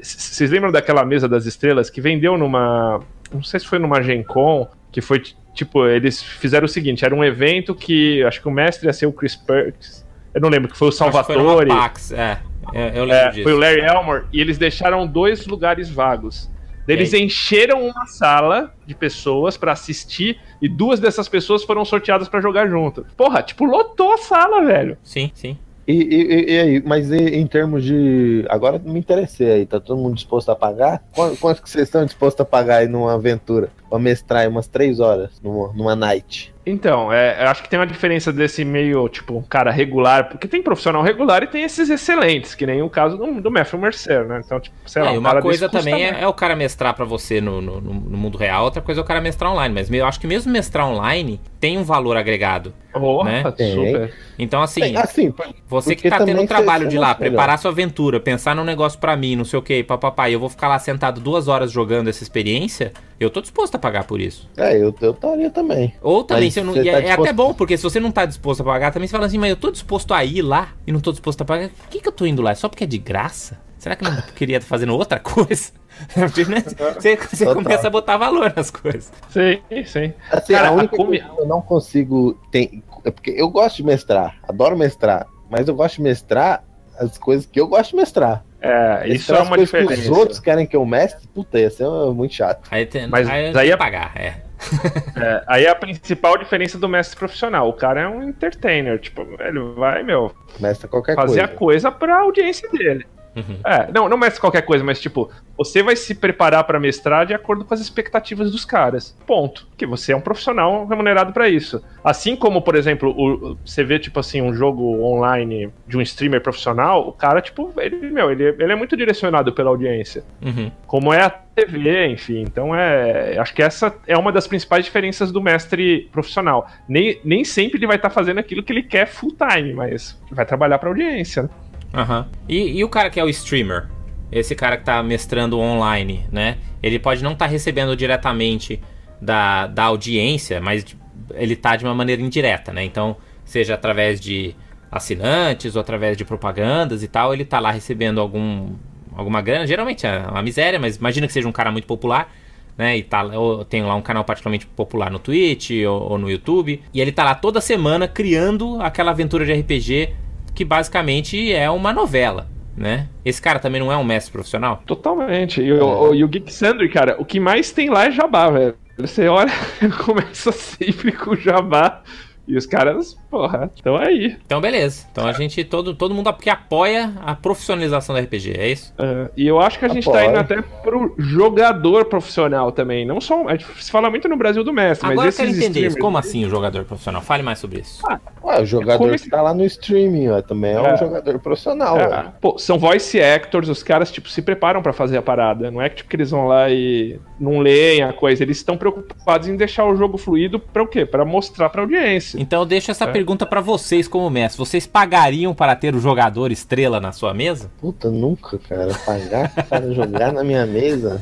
[0.02, 3.02] Vocês lembram daquela mesa das estrelas que vendeu numa
[3.34, 5.22] não sei se foi numa Gen Con, que foi
[5.54, 9.06] tipo, eles fizeram o seguinte: era um evento que acho que o mestre ia ser
[9.06, 10.06] o Chris Perks.
[10.34, 11.40] Eu não lembro que foi o Salvatore.
[11.40, 12.40] Foi Pax, é.
[12.74, 13.44] Eu, eu lembro É, disso.
[13.44, 16.50] foi o Larry Elmore e eles deixaram dois lugares vagos.
[16.88, 22.40] Eles encheram uma sala de pessoas pra assistir e duas dessas pessoas foram sorteadas pra
[22.40, 23.04] jogar junto.
[23.18, 24.96] Porra, tipo, lotou a sala, velho.
[25.04, 25.58] Sim, sim.
[25.88, 28.46] E, e- e aí, mas e- em termos de.
[28.50, 31.04] Agora me interessei aí, tá todo mundo disposto a pagar?
[31.14, 33.70] Quanto, quanto que vocês estão dispostos a pagar aí numa aventura?
[33.90, 36.54] Pra mestrar umas três horas numa, numa night.
[36.68, 40.48] Então, é, eu acho que tem uma diferença desse meio, tipo, um cara regular, porque
[40.48, 44.26] tem profissional regular e tem esses excelentes, que nem o caso do, do Matthew Mercer,
[44.26, 44.42] né?
[44.44, 46.56] Então, tipo, sei lá, É, e um uma cara coisa também é, é o cara
[46.56, 49.76] mestrar pra você no, no, no- mundo real, outra coisa é o cara mestrar online.
[49.76, 52.74] Mas eu acho que mesmo mestrar online tem um valor agregado.
[52.92, 53.44] Porra, né?
[53.74, 54.14] super.
[54.40, 55.34] Então, assim, assim,
[55.68, 58.64] você que tá tendo um trabalho de ir lá, você- preparar sua aventura, pensar num
[58.64, 61.48] negócio pra mim, não sei o que, papapá, e eu vou ficar lá sentado duas
[61.48, 64.50] horas jogando essa experiência, eu tô disposto a pagar por isso.
[64.58, 65.94] É, eu, eu estaria também.
[66.02, 67.84] Ou também, Mas se eu não, você é, tá é até disposto- bom, porque se
[67.84, 70.24] você não tá disposto a pagar, também você fala assim, mas eu tô disposto a
[70.26, 72.52] ir lá e não tô disposto a pagar, por que, que eu tô indo lá?
[72.52, 73.60] É só porque é de graça?
[73.78, 75.72] Será que eu não queria estar fazendo outra coisa?
[76.18, 79.10] Né, Você, você começa a botar valor nas coisas.
[79.30, 80.14] Sim, sim.
[80.30, 82.38] Assim, Cara, a a única comi- coisa que eu não consigo.
[82.52, 86.66] Tem, é porque eu gosto de mestrar, adoro mestrar, mas eu gosto de mestrar
[87.00, 88.44] as coisas que eu gosto de mestrar.
[88.66, 90.12] É, isso é uma coisas que diferença.
[90.12, 92.68] os outros querem que eu mestre, puta, ia ser uh, muito chato.
[92.72, 94.44] Aí tem, Mas aí aí é- pagar, é.
[95.22, 97.68] É, aí é a principal diferença do mestre profissional.
[97.70, 101.44] O cara é um entertainer, tipo, ele vai, meu, Mestra qualquer fazer coisa.
[101.44, 103.06] a coisa pra audiência dele.
[103.36, 103.58] Uhum.
[103.66, 107.34] É, não, não mestre qualquer coisa, mas tipo, você vai se preparar pra mestrar de
[107.34, 109.16] acordo com as expectativas dos caras.
[109.28, 109.68] Ponto.
[109.68, 111.84] Porque você é um profissional remunerado pra isso.
[112.04, 116.42] Assim como, por exemplo, o- você vê tipo assim um jogo online de um streamer
[116.42, 120.24] profissional, o cara tipo, ele, meu, ele, ele é muito direcionado pela audiência.
[120.42, 120.72] Uhum.
[120.88, 122.42] como é a TV, enfim.
[122.42, 123.38] Então é.
[123.38, 126.68] Acho que essa é uma das principais diferenças do mestre profissional.
[126.88, 130.46] Nem, nem sempre ele vai estar fazendo aquilo que ele quer full time, mas vai
[130.46, 131.44] trabalhar pra audiência.
[131.44, 131.50] né?
[131.96, 132.28] Aham.
[132.48, 133.88] E, e o cara que é o streamer?
[134.32, 136.58] Esse cara que tá mestrando online, né?
[136.84, 138.82] Ele pode não estar recebendo diretamente
[139.22, 140.86] da, da audiência, mas
[141.34, 142.84] ele tá de uma maneira indireta, né?
[142.84, 144.56] Então, seja através de
[144.92, 148.74] assinantes ou através de propagandas e tal, ele tá lá recebendo algum,
[149.16, 149.66] alguma grana.
[149.66, 152.32] Geralmente é uma miséria, mas imagina que seja um cara muito popular.
[152.78, 156.30] Né, e tá, ou tem lá um canal particularmente popular no Twitch ou, ou no
[156.30, 156.82] YouTube.
[156.94, 160.14] E ele tá lá toda semana criando aquela aventura de RPG
[160.56, 163.10] que basicamente é uma novela, né?
[163.24, 164.82] Esse cara também não é um mestre profissional?
[164.86, 165.62] Totalmente.
[165.62, 168.50] E o, o, e o Geek Sandry, cara, o que mais tem lá é jabá,
[168.50, 168.76] velho.
[168.98, 169.52] Você olha,
[170.06, 172.02] começa sempre com jabá.
[172.48, 174.38] E os caras, porra, estão aí.
[174.46, 175.06] Então beleza.
[175.12, 178.94] Então a gente, todo, todo mundo que apoia a profissionalização do RPG, é isso?
[179.00, 180.24] É, e eu acho que a gente Apoio.
[180.26, 183.06] tá indo até pro jogador profissional também.
[183.06, 183.48] Não só.
[183.48, 185.88] A gente se fala muito no Brasil do mestre, Agora eu mas quero esses entender
[185.88, 185.98] isso.
[185.98, 187.22] Como assim o jogador profissional?
[187.22, 188.02] Fale mais sobre isso.
[188.44, 190.94] Ué, o jogador como que tá lá no streaming, ó, também é, É.
[190.94, 191.98] um jogador profissional.
[192.00, 195.72] É, pô, são voice actors, os caras, tipo, se preparam pra fazer a parada.
[195.72, 198.44] Não é que, tipo, que eles vão lá e não leem a coisa.
[198.44, 201.06] Eles estão preocupados em deixar o jogo fluido pra o quê?
[201.06, 202.35] Pra mostrar pra audiência.
[202.38, 203.12] Então eu deixo essa É.
[203.12, 204.58] pergunta pra vocês como mestre.
[204.58, 207.72] Vocês pagariam para ter o jogador estrela na sua mesa?
[207.80, 208.94] Puta, nunca, cara.
[209.06, 211.22] Pagar pro cara jogar na minha mesa.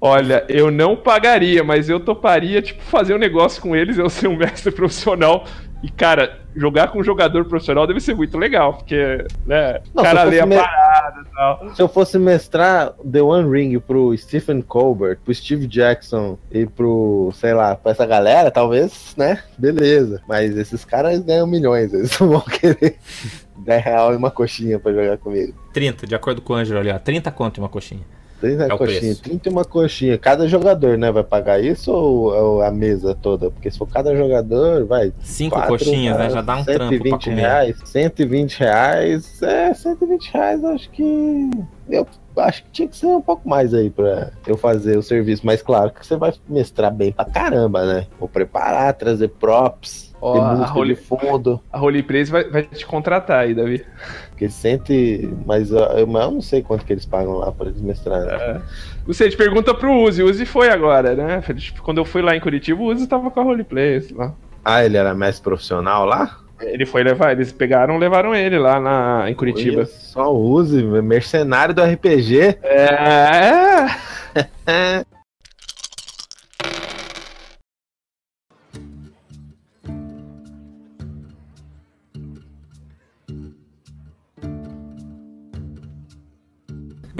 [0.00, 4.28] Olha, eu não pagaria, mas eu toparia, tipo, fazer um negócio com eles, eu ser
[4.28, 5.44] um mestre profissional.
[5.82, 10.24] E, cara, jogar com um jogador profissional deve ser muito legal, porque, né, o cara
[10.24, 11.74] lê a fosse me- parada e tal.
[11.74, 17.30] Se eu fosse mestrar The One Ring pro Stephen Colbert, pro Steve Jackson e pro,
[17.34, 19.42] sei lá, pra essa galera, talvez, né?
[19.56, 20.20] Beleza.
[20.28, 22.98] Mas esses caras ganham milhões, eles não vão querer
[23.56, 25.54] 10 real e uma coxinha pra jogar comigo.
[25.72, 26.98] 30, de acordo com o Ângelo ali, ó.
[26.98, 28.02] 30 conto e uma coxinha.
[28.40, 29.22] 30 É o coxinha, preço.
[29.22, 30.18] 30 e uma coxinha.
[30.18, 33.50] Cada jogador, né, vai pagar isso ou, a mesa toda?
[33.50, 35.12] Porque se for cada jogador, vai.
[35.22, 36.30] Cinco quatro, coxinhas, né?
[36.30, 37.40] Já dá um trampo pra 120 comer.
[37.40, 37.76] reais.
[37.84, 39.42] 120 reais.
[39.42, 41.50] É, 120 reais, acho que.
[41.88, 45.42] Eu acho que tinha que ser um pouco mais aí pra eu fazer o serviço.
[45.44, 48.06] Mas claro que você vai mestrar bem pra caramba, né?
[48.18, 50.09] Vou preparar, trazer props.
[50.22, 53.84] Ó, a Holy- fundo, A Holy Place vai, vai te contratar aí, Davi.
[54.30, 55.28] porque sente.
[55.46, 58.28] Mas eu, não sei quanto que eles pagam lá pra eles mestrarem.
[58.30, 58.60] É.
[59.06, 61.42] Você te pergunta pro Uzi, o Uzi foi agora, né?
[61.56, 64.34] Tipo, Quando eu fui lá em Curitiba, o Uzi tava com a Holy Place lá.
[64.64, 66.36] Ah, ele era mestre profissional lá?
[66.60, 69.78] Ele foi levar, eles pegaram, levaram ele lá na, em Curitiba.
[69.78, 72.58] Olha Só use, mercenário do RPG.
[72.62, 73.86] É.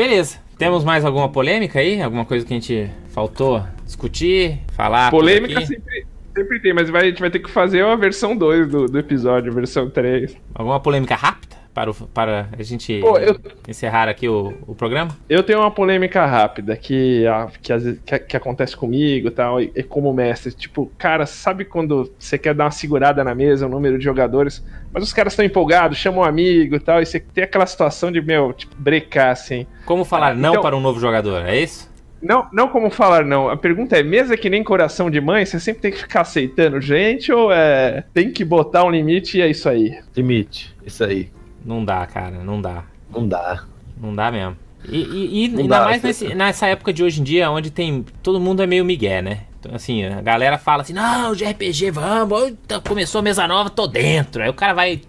[0.01, 0.39] Beleza.
[0.57, 2.01] Temos mais alguma polêmica aí?
[2.01, 5.11] Alguma coisa que a gente faltou discutir, falar.
[5.11, 8.67] Polêmica sempre, sempre tem, mas vai- a gente vai ter que fazer a versão 2
[8.67, 10.35] do, do episódio, versão 3.
[10.55, 11.40] Alguma polêmica rápida
[11.75, 13.37] para, o- para a gente Pô, eu-
[13.69, 15.17] encerrar aqui o, o programa?
[15.29, 17.25] Eu tenho uma polêmica rápida que,
[17.63, 20.53] que, às vezes- que, que acontece comigo e tal, e, e como mestre.
[20.53, 24.65] Tipo, cara, sabe quando você quer dar uma segurada na mesa, o número de jogadores,
[24.93, 28.11] mas os caras estão empolgados, chamam um amigo e tal, e você tem aquela situação
[28.11, 29.67] de, meu, tipo, brecar assim.
[29.87, 31.89] Como falar Ah, não então- para um novo jogador, é isso?
[32.23, 33.49] Não, não como falar não.
[33.49, 36.79] A pergunta é, mesa que nem coração de mãe, você sempre tem que ficar aceitando
[36.79, 39.99] gente ou é tem que botar um limite e é isso aí?
[40.15, 40.77] Limite.
[40.85, 41.31] Isso aí.
[41.65, 42.85] Não dá, cara, não dá.
[43.13, 43.65] Não dá.
[44.01, 44.57] Não dá mesmo.
[44.89, 48.05] E, e- e ainda dá, mais nesse- nessa época de hoje em dia, onde tem.
[48.23, 49.41] Todo mundo é meio migué, né?
[49.59, 52.55] Então, assim, a galera fala assim: não, de RPG, vamos,
[52.89, 54.43] começou a mesa nova, tô dentro.
[54.43, 55.03] Aí o cara vai.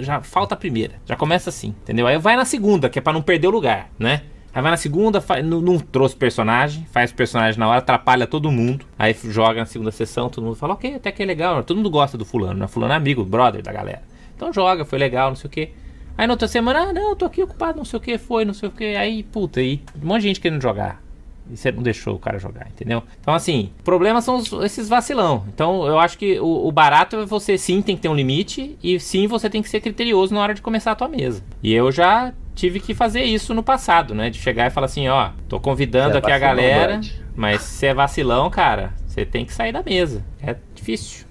[0.00, 0.94] Já falta a primeira.
[1.04, 2.06] Já começa assim, entendeu?
[2.06, 4.22] Aí vai na segunda, que é pra não perder o lugar, né?
[4.54, 8.50] Aí vai na segunda, fa- não, não trouxe personagem, faz personagem na hora, atrapalha todo
[8.50, 8.86] mundo.
[8.98, 11.62] Aí joga na segunda sessão, todo mundo fala, ok, até que é legal.
[11.64, 12.68] Todo mundo gosta do fulano, né?
[12.68, 14.02] Fulano é amigo, brother da galera.
[14.36, 15.70] Então joga, foi legal, não sei o quê.
[16.18, 18.54] Aí na outra semana, ah, não, tô aqui ocupado, não sei o que, foi, não
[18.54, 18.96] sei o que.
[18.96, 21.02] Aí, puta, aí um monte de gente querendo jogar.
[21.48, 23.02] E você não deixou o cara jogar, entendeu?
[23.20, 25.44] Então, assim, problemas são os- esses vacilão.
[25.54, 28.76] Então, eu acho que o, o barato é você sim tem que ter um limite
[28.82, 31.44] e sim você tem que ser criterioso na hora de começar a tua mesa.
[31.62, 34.28] E eu já tive que fazer isso no passado, né?
[34.28, 37.00] De chegar e falar assim, ó, tô convidando é aqui a galera,
[37.36, 40.24] mas se é vacilão, cara, você tem que sair da mesa.
[40.42, 41.25] É difícil,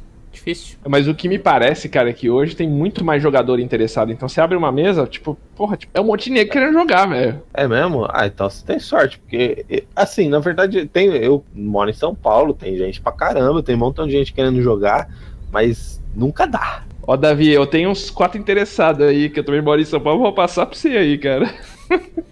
[0.46, 0.78] difícil.
[0.88, 4.12] Mas o que me parece, cara, é que hoje tem muito mais jogador interessado.
[4.12, 7.08] Então você abre uma mesa, tipo, porra, tipo, é um monte de negro querendo jogar,
[7.08, 7.42] velho.
[7.54, 8.06] É mesmo?
[8.10, 12.54] Ah, então você tem sorte, porque, assim, na verdade, tem, eu moro em São Paulo,
[12.54, 15.10] tem gente pra caramba, tem um montão de gente querendo jogar,
[15.52, 16.84] mas nunca dá.
[17.08, 20.22] Ó, Davi, eu tenho uns quatro interessados aí, que eu também moro em São Paulo,
[20.22, 21.52] vou passar pra você aí, cara.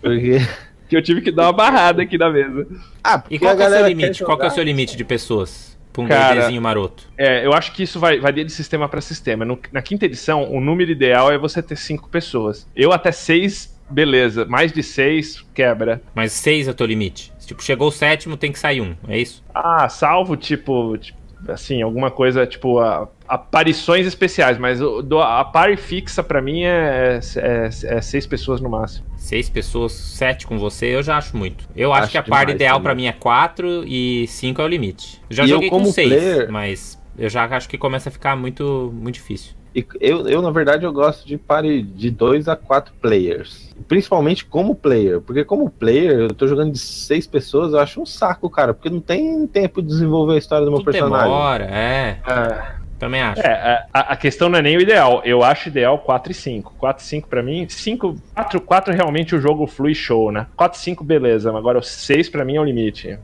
[0.02, 0.38] Porque.
[0.90, 2.68] Que eu tive que dar uma barrada aqui na mesa.
[3.04, 4.24] Ah, porque E qual a que é o seu limite?
[4.24, 5.73] Qual que é o seu limite de pessoas?
[5.94, 7.08] Pra um Cara, DDzinho maroto.
[7.18, 9.46] É, eu acho que isso vai, vai de sistema para sistema.
[9.46, 12.68] No- na quinta edição, o número ideal é você ter cinco pessoas.
[12.76, 14.44] Eu até seis, beleza.
[14.46, 16.02] Mais de seis, quebra.
[16.16, 17.32] Mas seis é o teu limite.
[17.46, 18.96] Tipo, chegou o sétimo, tem que sair um.
[19.08, 19.44] É isso?
[19.54, 21.18] Ah, salvo, tipo, tipo,
[21.48, 24.58] assim, alguma coisa, tipo, a- aparições especiais.
[24.58, 29.06] Mas o- do- a party fixa pra mim é, é- é seis pessoas no máximo.
[29.18, 31.66] Seis pessoas, sete com você, eu já acho muito.
[31.76, 34.66] Eu acho, Acho que a parte demais ideal pra mim é quatro e cinco é
[34.66, 35.22] o limite.
[35.30, 38.12] Já E eu, joguei com como seis, player- mas eu já acho que começa a
[38.12, 39.54] ficar muito, muito difícil.
[39.76, 43.74] E eu, eu, na verdade, eu gosto de pare de dois a quatro players.
[43.88, 45.20] Principalmente como player.
[45.20, 48.74] Porque como player, eu tô jogando de seis pessoas, eu acho um saco, cara.
[48.74, 51.28] Porque não tem tempo de desenvolver a história do meu Tudo personagem.
[51.28, 52.20] demora, é.
[52.24, 53.42] Ah, Também acho.
[53.42, 55.22] É, a, a questão não é nem o ideal.
[55.26, 56.74] Eu acho ideal 4 e 5.
[56.78, 60.48] 4 e 5 pra mim, 5, 4, 4 realmente o jogo flui show, né?
[60.56, 63.18] 4 e 5 beleza, agora o 6 pra mim é o limite.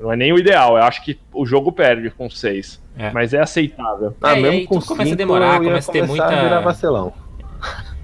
[0.00, 2.82] Não é nem o ideal, eu acho que o jogo perde com 6.
[2.98, 3.10] É.
[3.10, 4.16] Mas é aceitável.
[4.22, 6.42] Ah, É, e mesmo aí com tudo começa a demorar, começa a ter muita- a
[6.42, 7.12] virar vacilão.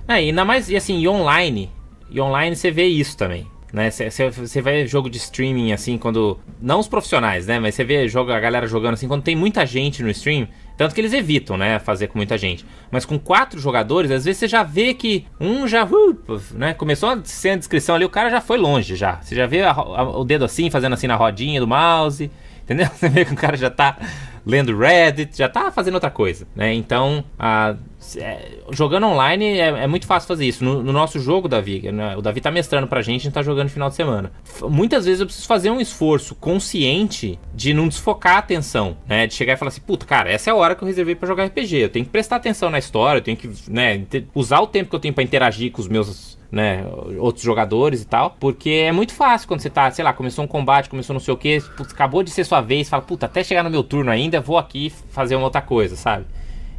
[0.07, 1.71] É, ainda mais, e assim, e online.
[2.11, 3.47] E online você vê isso também.
[3.73, 3.91] Né?
[3.91, 6.39] Você- Você você vê jogo de streaming assim, quando.
[6.61, 7.59] Não os profissionais, né?
[7.59, 10.47] Mas você vê jogo, a galera jogando assim, quando tem muita gente no stream.
[10.83, 11.79] Tanto que eles evitam, né?
[11.79, 12.67] Fazer com muita gente.
[12.91, 15.85] Mas com quatro jogadores, às vezes você já vê que um já.
[15.85, 16.19] uh,
[16.55, 16.75] né?
[16.75, 19.21] Começou a ser a descrição ali, o cara já foi longe já.
[19.23, 22.29] Você já vê a a- o dedo assim, fazendo assim na rodinha do mouse.
[22.65, 22.87] Entendeu?
[22.95, 23.97] Você vê que o cara já tá
[24.45, 26.73] lendo Reddit, já tá fazendo outra coisa, né?
[26.75, 27.77] Então, a-
[28.17, 30.65] é, jogando online é, é muito fácil fazer isso.
[30.65, 33.43] No, no nosso jogo, Davi, né, o Davi tá mestrando pra gente, a gente tá
[33.43, 34.33] jogando no final de semana.
[34.45, 39.27] F- Muitas vezes eu preciso fazer um esforço consciente de não desfocar a atenção, né?
[39.27, 41.29] De chegar e falar assim, puta, cara, essa é a hora que eu reservei pra
[41.29, 41.77] jogar RPG.
[41.77, 44.03] Eu tenho que prestar atenção na história, eu tenho que, né,
[44.35, 46.85] usar o tempo que eu tenho pra interagir com os meus né,
[47.19, 50.49] outros jogadores e tal, porque é muito fácil quando você tá, sei lá, começou um
[50.49, 53.63] combate, começou não sei o que, acabou de ser sua vez, fala, puta, até chegar
[53.63, 56.27] no meu turno ainda, vou aqui fazer uma outra coisa, sabe?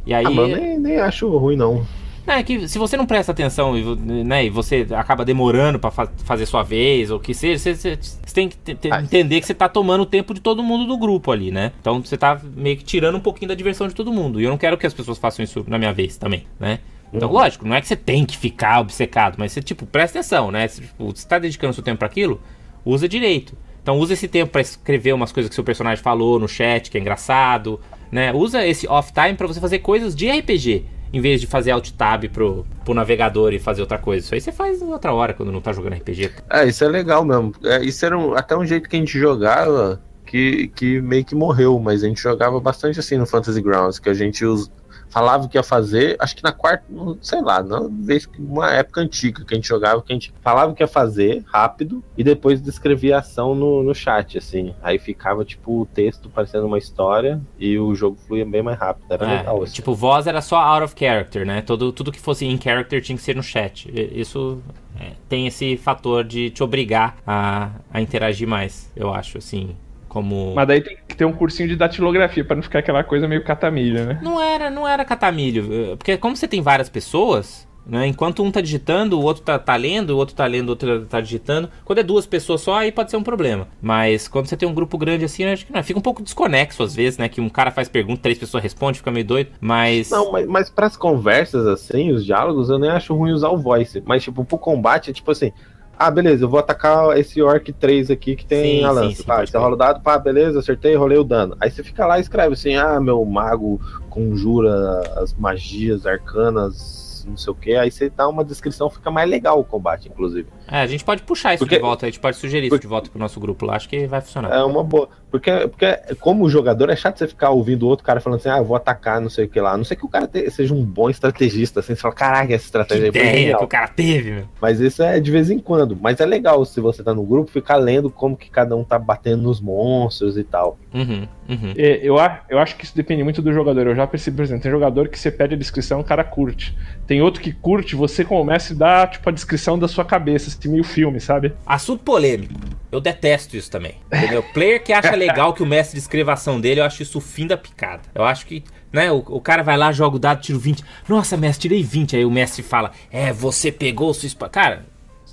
[0.06, 1.84] E aí, Ah, eu nem, nem acho ruim, não.
[2.24, 3.82] não, é que se você não presta atenção e,
[4.22, 7.74] né, e você acaba demorando pra fa- fazer sua vez, ou o que seja, você,
[7.74, 8.56] você- você tem que
[8.92, 9.02] Ah.
[9.02, 11.72] entender que você tá tomando o tempo de todo mundo do grupo ali, né?
[11.80, 14.40] Então você tá meio que tirando um pouquinho da diversão de todo mundo.
[14.40, 16.78] E eu não quero que as pessoas façam isso na minha vez também, né?
[17.14, 17.34] Então, Uhum.
[17.34, 20.66] lógico, não é que você tem que ficar obcecado, mas você, tipo, presta atenção, né?
[20.66, 22.40] Você, tipo, você tá dedicando seu tempo para aquilo,
[22.84, 23.56] usa direito.
[23.82, 26.96] Então, usa esse tempo pra escrever umas coisas que seu personagem falou no chat, que
[26.98, 27.78] é engraçado,
[28.10, 28.32] né?
[28.32, 31.90] Usa esse off time pra você fazer coisas de RPG, em vez de fazer alt
[31.92, 34.24] tab pro, pro navegador e fazer outra coisa.
[34.24, 36.30] Isso aí você faz outra hora quando não tá jogando RPG.
[36.50, 37.52] É, isso é legal mesmo.
[37.62, 41.34] É, isso era um- até um jeito que a gente jogava que, que meio que
[41.34, 44.70] morreu, mas a gente jogava bastante assim no Fantasy Grounds, que a gente us-
[45.14, 46.84] falava que ia fazer, acho que na quarta,
[47.22, 47.64] sei lá,
[48.00, 51.44] vez uma época antiga que a gente jogava, que a gente falava que ia fazer
[51.46, 54.74] rápido e depois descrevia a ação no, no chat, assim.
[54.82, 59.06] Aí ficava, tipo, o texto parecendo uma história e o jogo fluía bem mais rápido.
[59.08, 59.74] Era É, legal, assim.
[59.74, 61.62] tipo, voz era só out of character, né?
[61.62, 63.88] Todo, tudo que fosse in character tinha que ser no chat.
[64.12, 64.60] Isso
[65.00, 69.76] é, tem esse fator de te obrigar a, a interagir mais, eu acho, assim.
[70.14, 70.54] Como.
[70.54, 73.42] Mas daí tem que ter um cursinho de datilografia pra não ficar aquela coisa meio
[73.42, 74.20] catamilha, né?
[74.22, 75.92] Não era, não era catamilho.
[75.92, 78.06] eh, Porque como você tem várias pessoas, né?
[78.06, 81.04] Enquanto um tá digitando, o outro tá, tá lendo, o outro tá lendo, o outro
[81.06, 81.68] tá digitando.
[81.84, 83.66] Quando é duas pessoas só, aí pode ser um problema.
[83.82, 86.22] Mas quando você tem um grupo grande assim, eu acho que não, fica um pouco
[86.22, 87.28] desconexo às vezes, né?
[87.28, 89.50] Que um cara faz pergunta, três pessoas respondem, fica meio doido.
[89.60, 90.10] Mas.
[90.10, 93.58] Não, mas, mas para as conversas, assim, os diálogos, eu nem acho ruim usar o
[93.58, 94.00] voice.
[94.06, 95.52] Mas, tipo, pro combate, é tipo assim.
[95.98, 99.16] Ah, beleza, eu vou atacar esse Orc 3 aqui que tem Sim, a sim, lança.
[99.16, 101.56] sim, Pá, pode você rola o dado, pá, beleza, acertei, rolei o dano.
[101.60, 103.80] Aí você fica lá e escreve assim: ah, meu mago
[104.10, 104.72] conjura
[105.16, 107.74] as magias arcanas, não sei o que.
[107.76, 110.48] Aí você dá uma descrição, fica mais legal o combate, inclusive.
[110.70, 112.82] É, a gente pode puxar isso Porque- de volta, a gente pode sugerir isso Porque-
[112.86, 114.50] de volta pro nosso grupo lá, acho que vai funcionar.
[114.52, 115.08] É uma boa.
[115.30, 115.86] Porque, porque
[116.20, 119.20] como jogador, é chato você ficar ouvindo outro cara falando assim, ah, eu vou atacar,
[119.20, 119.72] não sei o que lá.
[119.72, 122.44] A não sei que o cara te- seja um bom estrategista, assim, você fala, caraca,
[122.54, 123.58] essa que estratégia foi ideia genial.
[123.58, 124.44] que o cara teve, meu.
[124.60, 125.96] Mas isso é de vez em quando.
[126.00, 128.96] Mas é legal se você tá no grupo ficar lendo como que cada um tá
[128.98, 130.78] batendo nos monstros e tal.
[130.94, 131.74] Uhum, uhum.
[131.76, 133.88] É, Eu, a- eu acho que isso depende muito do jogador.
[133.88, 136.76] Eu já percebi, por exemplo, tem jogador que você pede a descrição, o cara curte.
[137.08, 140.84] Tem outro que curte, você como mestre dá tipo a descrição da sua cabeça, meio
[140.84, 141.52] filme, sabe?
[141.66, 142.54] Assunto polêmico.
[142.90, 143.96] Eu detesto isso também.
[144.12, 144.42] Entendeu?
[144.54, 147.20] Player que acha legal que o mestre descreva a ação dele, eu acho isso o
[147.20, 148.02] fim da picada.
[148.14, 150.84] Eu acho que, né, o, o cara vai lá, joga o dado, tira o 20.
[151.08, 152.16] Nossa, mestre, tirei 20.
[152.16, 154.52] Aí o mestre fala: É, você pegou sua espada.
[154.52, 154.86] Cara,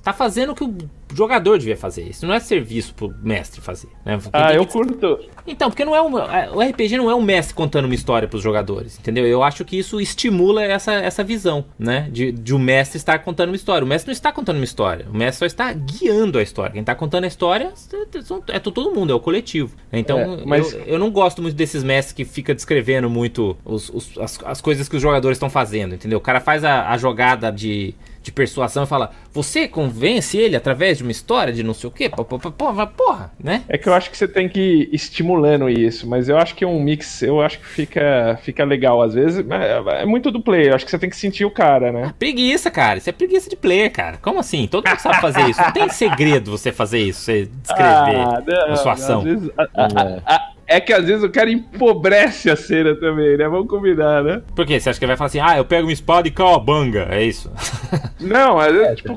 [0.04, 0.76] tá fazendo o que o
[1.14, 2.04] jogador devia fazer.
[2.10, 3.89] Isso não é serviço pro mestre fazer.
[4.06, 4.18] Né?
[4.34, 5.20] Ah, eu que- curto.
[5.45, 8.41] Então, porque não é um, o RPG não é um mestre contando uma história pros
[8.41, 9.26] jogadores, entendeu?
[9.28, 12.08] Eu acho que isso estimula essa, essa visão, né?
[12.12, 13.84] De, de o mestre estar contando uma história.
[13.84, 16.72] O mestre não está contando uma história, o mestre só está guiando a história.
[16.72, 17.74] Quem está contando a história
[18.47, 19.76] é todo mundo, é o coletivo.
[19.91, 23.89] Então, É, mas- eu, eu não gosto muito desses mestres que fica descrevendo muito os,
[23.89, 26.18] os- as, as coisas que os jogadores estão fazendo, entendeu?
[26.18, 27.93] O cara faz a, a jogada de,
[28.24, 31.91] de persuasão e fala: Você convence ele através de uma história de não sei o
[31.91, 32.09] quê?
[32.57, 33.63] Porra, porra, né?
[33.67, 36.65] É que eu acho que você tem que ir estimulando isso, mas eu acho que
[36.65, 39.43] um mix, eu acho que fica, fica legal às vezes.
[39.45, 41.91] mas É, é muito do play, eu acho que você tem que sentir o cara,
[41.91, 42.13] né?
[42.19, 42.97] Preguiça, cara.
[42.99, 44.17] Isso é preguiça de player, cara.
[44.22, 44.67] Como assim?
[44.67, 45.61] Todo mundo sabe fazer isso.
[45.61, 49.19] Não tem segredo você fazer isso, você descrever Ah, não, a sua ação.
[49.19, 50.22] às vezes- a- a- É.
[50.26, 53.47] a- é que às vezes o cara empobrece a cena também, né?
[53.47, 54.41] Vamos combinar, né?
[54.55, 54.80] Por quê?
[54.80, 57.07] Você acha que ele vai falar assim, ah, eu pego uma espada e cauabanga?
[57.09, 57.51] É isso.
[58.19, 59.15] Não, às vezes, É, tipo, não.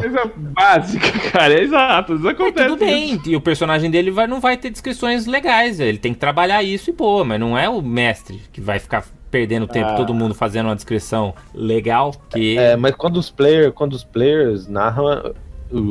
[0.00, 1.54] coisa básica, cara.
[1.54, 2.68] É exato, isso acontece.
[2.68, 3.20] Tudo bem.
[3.26, 5.80] E o personagem dele vai, não vai ter descrições legais.
[5.80, 9.04] Ele tem que trabalhar isso e boa, mas não é o mestre que vai ficar
[9.30, 9.94] perdendo tempo Ah.
[9.96, 14.68] todo mundo fazendo uma descrição legal que É, mas quando os, player, quando os players
[14.68, 15.34] narram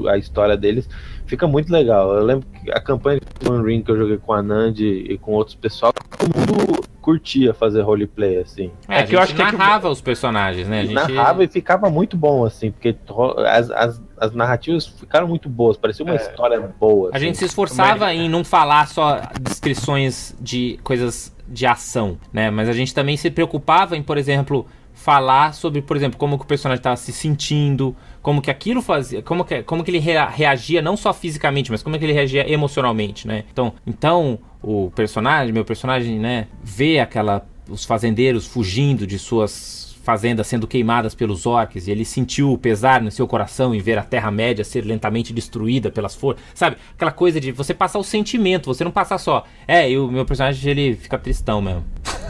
[0.10, 0.88] a história deles,
[1.26, 2.14] fica muito legal.
[2.16, 5.18] Eu lembro que a campanha de One Ring que eu joguei com a Nandi e
[5.18, 8.72] com outros pessoal, todo mundo curtia fazer roleplay, assim.
[8.88, 10.80] É, a É que gente eu acho que é que- narrava os personagens, né?
[10.80, 10.94] A gente...
[10.96, 12.96] Narrava e ficava muito bom, assim, porque
[13.48, 16.18] as, as, as narrativas ficaram muito boas, parecia uma É.
[16.18, 17.10] história boa.
[17.14, 17.26] A assim.
[17.28, 22.50] gente se esforçava em não falar só descrições de coisas de ação, né?
[22.50, 24.66] Mas a gente também se preocupava em, por exemplo,
[24.96, 29.22] falar sobre, por exemplo, como que o personagem estava se sentindo, como que aquilo fazia,
[29.22, 32.50] como que, como que ele rea- reagia não só fisicamente, mas como que ele reagia
[32.52, 33.44] emocionalmente, né?
[33.52, 40.46] Então, então o personagem, meu personagem, né, vê aquela os fazendeiros fugindo de suas fazendas
[40.46, 44.04] sendo queimadas pelos orcs e ele sentiu o pesar no seu coração em ver a
[44.04, 46.44] Terra-média ser lentamente destruída pelas forças.
[46.54, 46.78] Sabe?
[46.94, 49.46] Aquela coisa de você passar o sentimento, você não passar só.
[49.68, 51.84] É, e o meu personagem ele fica tristão mesmo.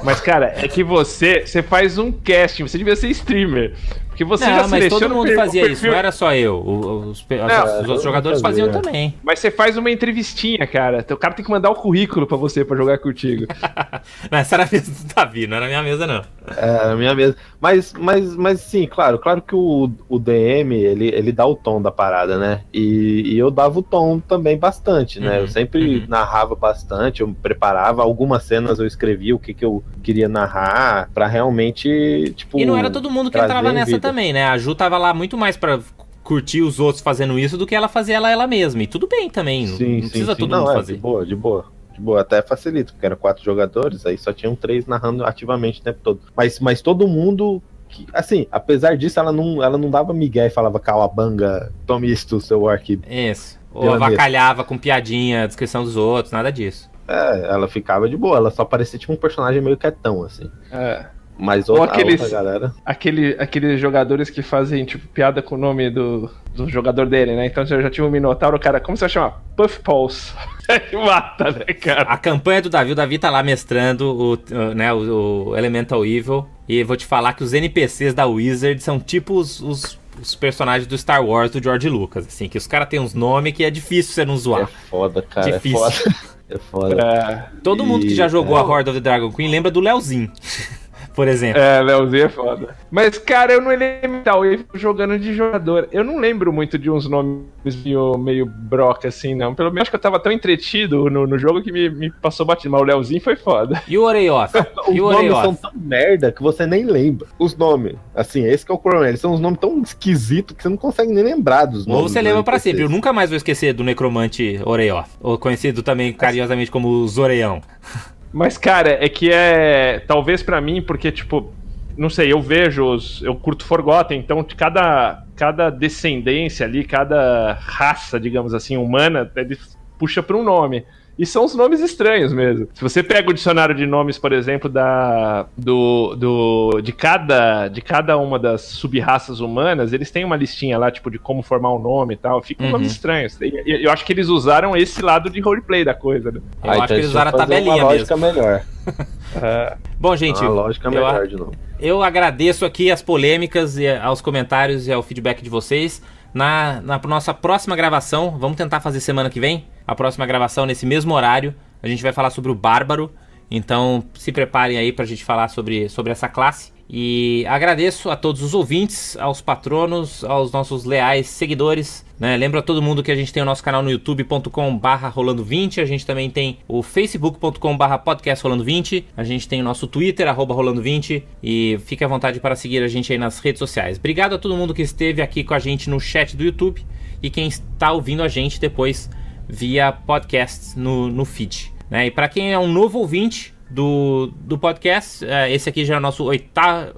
[0.06, 3.74] Mas, cara, é que você, você faz um casting, você devia ser streamer.
[4.16, 6.34] Porque você já não, mas seleciona todo mundo per- fazia isso, perfil- não era só
[6.34, 6.58] eu.
[6.66, 8.66] Os, Não, os outros jogadores fazia.
[8.66, 9.14] faziam também.
[9.22, 11.06] Mas você faz uma entrevistinha, cara.
[11.12, 13.46] O cara tem que mandar o currículo pra você pra jogar contigo.
[14.32, 16.22] Não, essa era a mesa do Davi, não era a minha mesa, não.
[16.56, 17.36] É, a minha mesa.
[17.60, 21.82] Mas, mas, mas sim, claro, claro que o, o DM, ele, ele dá o tom
[21.82, 22.62] da parada, né?
[22.74, 25.32] E, e eu dava o tom também bastante, né?
[25.32, 26.06] Uhum, eu sempre uhum.
[26.08, 31.28] narrava bastante, eu preparava algumas cenas, eu escrevia o que, que eu queria narrar pra
[31.28, 32.60] realmente, tipo...
[32.60, 34.00] E não era todo mundo que entrava nessa vida.
[34.00, 34.46] também, né?
[34.46, 35.80] A Ju tava lá muito mais pra
[36.24, 38.82] curtir os outros fazendo isso do que ela fazer ela ela mesma.
[38.84, 40.40] E tudo bem também, não, Sim, não sim, precisa sim.
[40.40, 40.94] todo não, mundo é, fazer.
[40.94, 41.66] De boa, de boa.
[41.94, 45.84] De boa, até facilita, porque eram quatro jogadores, aí só tinham três narrando ativamente o
[45.84, 46.20] tempo todo.
[46.36, 47.62] Mas, mas todo mundo.
[47.88, 52.42] que- assim, apesar disso, ela não, ela não dava migué e falava calabanga, tome isto,
[52.42, 53.00] seu orc.
[53.10, 53.58] Isso.
[53.74, 56.90] Ou avacalhava com piadinha, descrição dos outros, nada disso.
[57.08, 60.50] É, ela ficava de boa, ela só parecia tipo um personagem meio quietão, assim.
[60.72, 61.06] É.
[61.38, 62.74] Mas Ou outra, a aqueles- outra galera.
[62.86, 67.46] Aquele, aqueles jogadores que fazem, tipo, piada com o nome do, do jogador dele, né?
[67.46, 69.44] Então eu já tive um Minotauro, o cara, como você vai chamar?
[69.56, 70.32] Puff Pulse.
[71.06, 72.04] Mata, né, cara?
[72.04, 76.06] A campanha do Davi, o Davi tá lá mestrando o, o, né, o, o Elemental
[76.06, 76.48] Evil.
[76.70, 80.88] E vou te falar que os NPCs da Wizard são tipo os, os, os personagens
[80.88, 82.26] do Star Wars do George Lucas.
[82.28, 84.68] Assim, que os caras têm uns nomes que é difícil você não É zoar.
[84.90, 85.52] foda, cara.
[85.52, 85.86] Difícil.
[85.86, 86.16] É foda.
[86.50, 87.02] É foda.
[87.02, 88.60] É, Todo mundo que já E- jogou é.
[88.60, 90.32] a Horde of the Dragon Queen lembra do Leozinho,
[91.16, 91.62] por exemplo.
[91.62, 92.76] é, Leozinho é foda.
[92.92, 95.88] Mas, cara, eu não lembro tal, eu jogando de jogador.
[95.92, 97.46] Eu não lembro muito de uns nomes
[97.84, 99.56] meio, meio broca, assim, não.
[99.56, 102.46] Pelo menos acho que eu tava tão entretido no, no jogo que me, me passou
[102.46, 102.72] batido.
[102.72, 103.82] Mas o Leozinho foi foda.
[103.88, 104.52] E o Oreioth?
[104.88, 107.28] Os E o nomes são tão merda que você nem lembra.
[107.40, 107.96] Os nomes.
[108.14, 109.08] Assim, esse que é o problema.
[109.08, 112.04] Eles são uns nomes tão esquisitos que você não consegue nem lembrar dos nomes.
[112.04, 112.84] Ou você lembra pra sempre.
[112.84, 115.08] Eu nunca mais vou esquecer do necromante Oreioth.
[115.22, 117.62] Ou conhecido também carinhosamente como Zoreão.
[118.36, 120.04] Mas, cara, é que é.
[120.06, 121.54] Talvez pra mim, porque, tipo.
[121.98, 123.22] Não sei, eu vejo os.
[123.24, 129.58] Eu curto Forgotten, então cada, cada descendência ali, cada raça, digamos assim, humana, ele
[129.98, 130.86] puxa pra um nome.
[131.18, 132.68] E são os nomes estranhos mesmo.
[132.74, 137.82] Se você pega o dicionário de nomes, por exemplo, da do, do de cada de
[137.82, 141.80] cada uma das sub-raças humanas, eles têm uma listinha lá, tipo, de como formar um
[141.80, 142.42] nome e tal.
[142.42, 142.72] Ficam Uhum.
[142.74, 143.40] nomes estranhos.
[143.42, 146.40] E- e- Eu acho que eles usaram esse lado de roleplay da coisa, né?
[146.64, 147.90] Eu Ah, acho então que eles usaram a tabelinha uma mesmo.
[147.92, 148.62] lógica melhor.
[149.42, 149.76] É.
[150.00, 151.52] Bom, gente, uma lógica eu- melhor de novo.
[151.80, 156.02] Eu agradeço aqui as polêmicas e aos comentários e ao feedback de vocês.
[156.36, 159.68] Na, na nossa próxima gravação, vamos tentar fazer semana que vem.
[159.88, 161.56] A próxima gravação nesse mesmo horário.
[161.82, 163.10] A gente vai falar sobre o Bárbaro.
[163.50, 166.76] Então se preparem aí pra gente falar sobre, sobre essa classe.
[166.88, 172.06] E agradeço a todos os ouvintes, aos patronos, aos nossos leais seguidores.
[172.20, 172.38] Né?
[172.38, 175.82] Lembro a todo mundo que a gente tem o nosso canal no youtube.com barra rolando20.
[175.82, 179.04] A gente também tem o facebook.com barra podcast rolando20.
[179.18, 181.24] A gente tem o nosso twitter, arroba rolando20.
[181.42, 183.98] E fique à vontade para seguir a gente aí nas redes sociais.
[183.98, 186.86] Obrigado a todo mundo que esteve aqui com a gente no chat do YouTube.
[187.22, 189.10] E quem está ouvindo a gente depois
[189.50, 191.75] via podcast no, no feed.
[191.90, 192.08] Né?
[192.08, 195.98] E para quem é um novo ouvinte do, do podcast, eh, esse aqui já é
[195.98, 196.94] o nosso oitavo,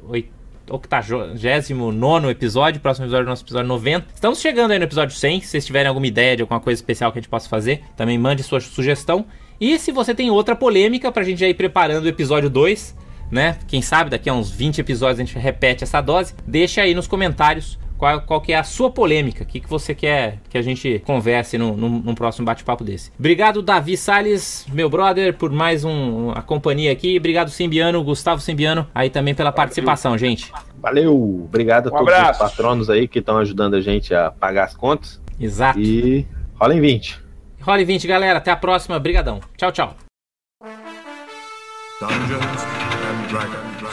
[0.69, 4.07] 89 episódio, próximo episódio é nosso episódio 90.
[4.13, 5.41] Estamos chegando aí no episódio 100.
[5.41, 8.17] Se vocês tiverem alguma ideia de alguma coisa especial que a gente possa fazer, também
[8.17, 9.25] mande sua sugestão.
[9.59, 12.95] E se você tem outra polêmica pra gente ir preparando o episódio 2,
[13.31, 13.57] né?
[13.67, 16.33] Quem sabe daqui a uns 20 episódios a gente repete essa dose.
[16.45, 19.93] Deixa aí nos comentários qual, qual que é a sua polêmica, o que, que você
[19.95, 23.11] quer que a gente converse no, num, num próximo bate-papo desse.
[23.17, 27.17] Obrigado, Davi Salles, meu brother, por mais um, a companhia aqui.
[27.17, 30.51] Obrigado, Simbiano, Gustavo Simbiano, aí também pela participação, gente.
[30.79, 31.43] Valeu!
[31.45, 32.43] Obrigado a Um todos abraço.
[32.43, 35.19] os patronos aí que estão ajudando a gente a pagar as contas.
[35.39, 35.79] Exato.
[35.79, 36.25] E
[36.59, 37.19] rola em 20.
[37.61, 38.37] Role 20, galera.
[38.37, 38.97] Até a próxima.
[38.97, 39.41] Brigadão.
[39.57, 39.95] Tchau, tchau.
[41.99, 42.63] Dungeons
[43.03, 43.86] and Dragons.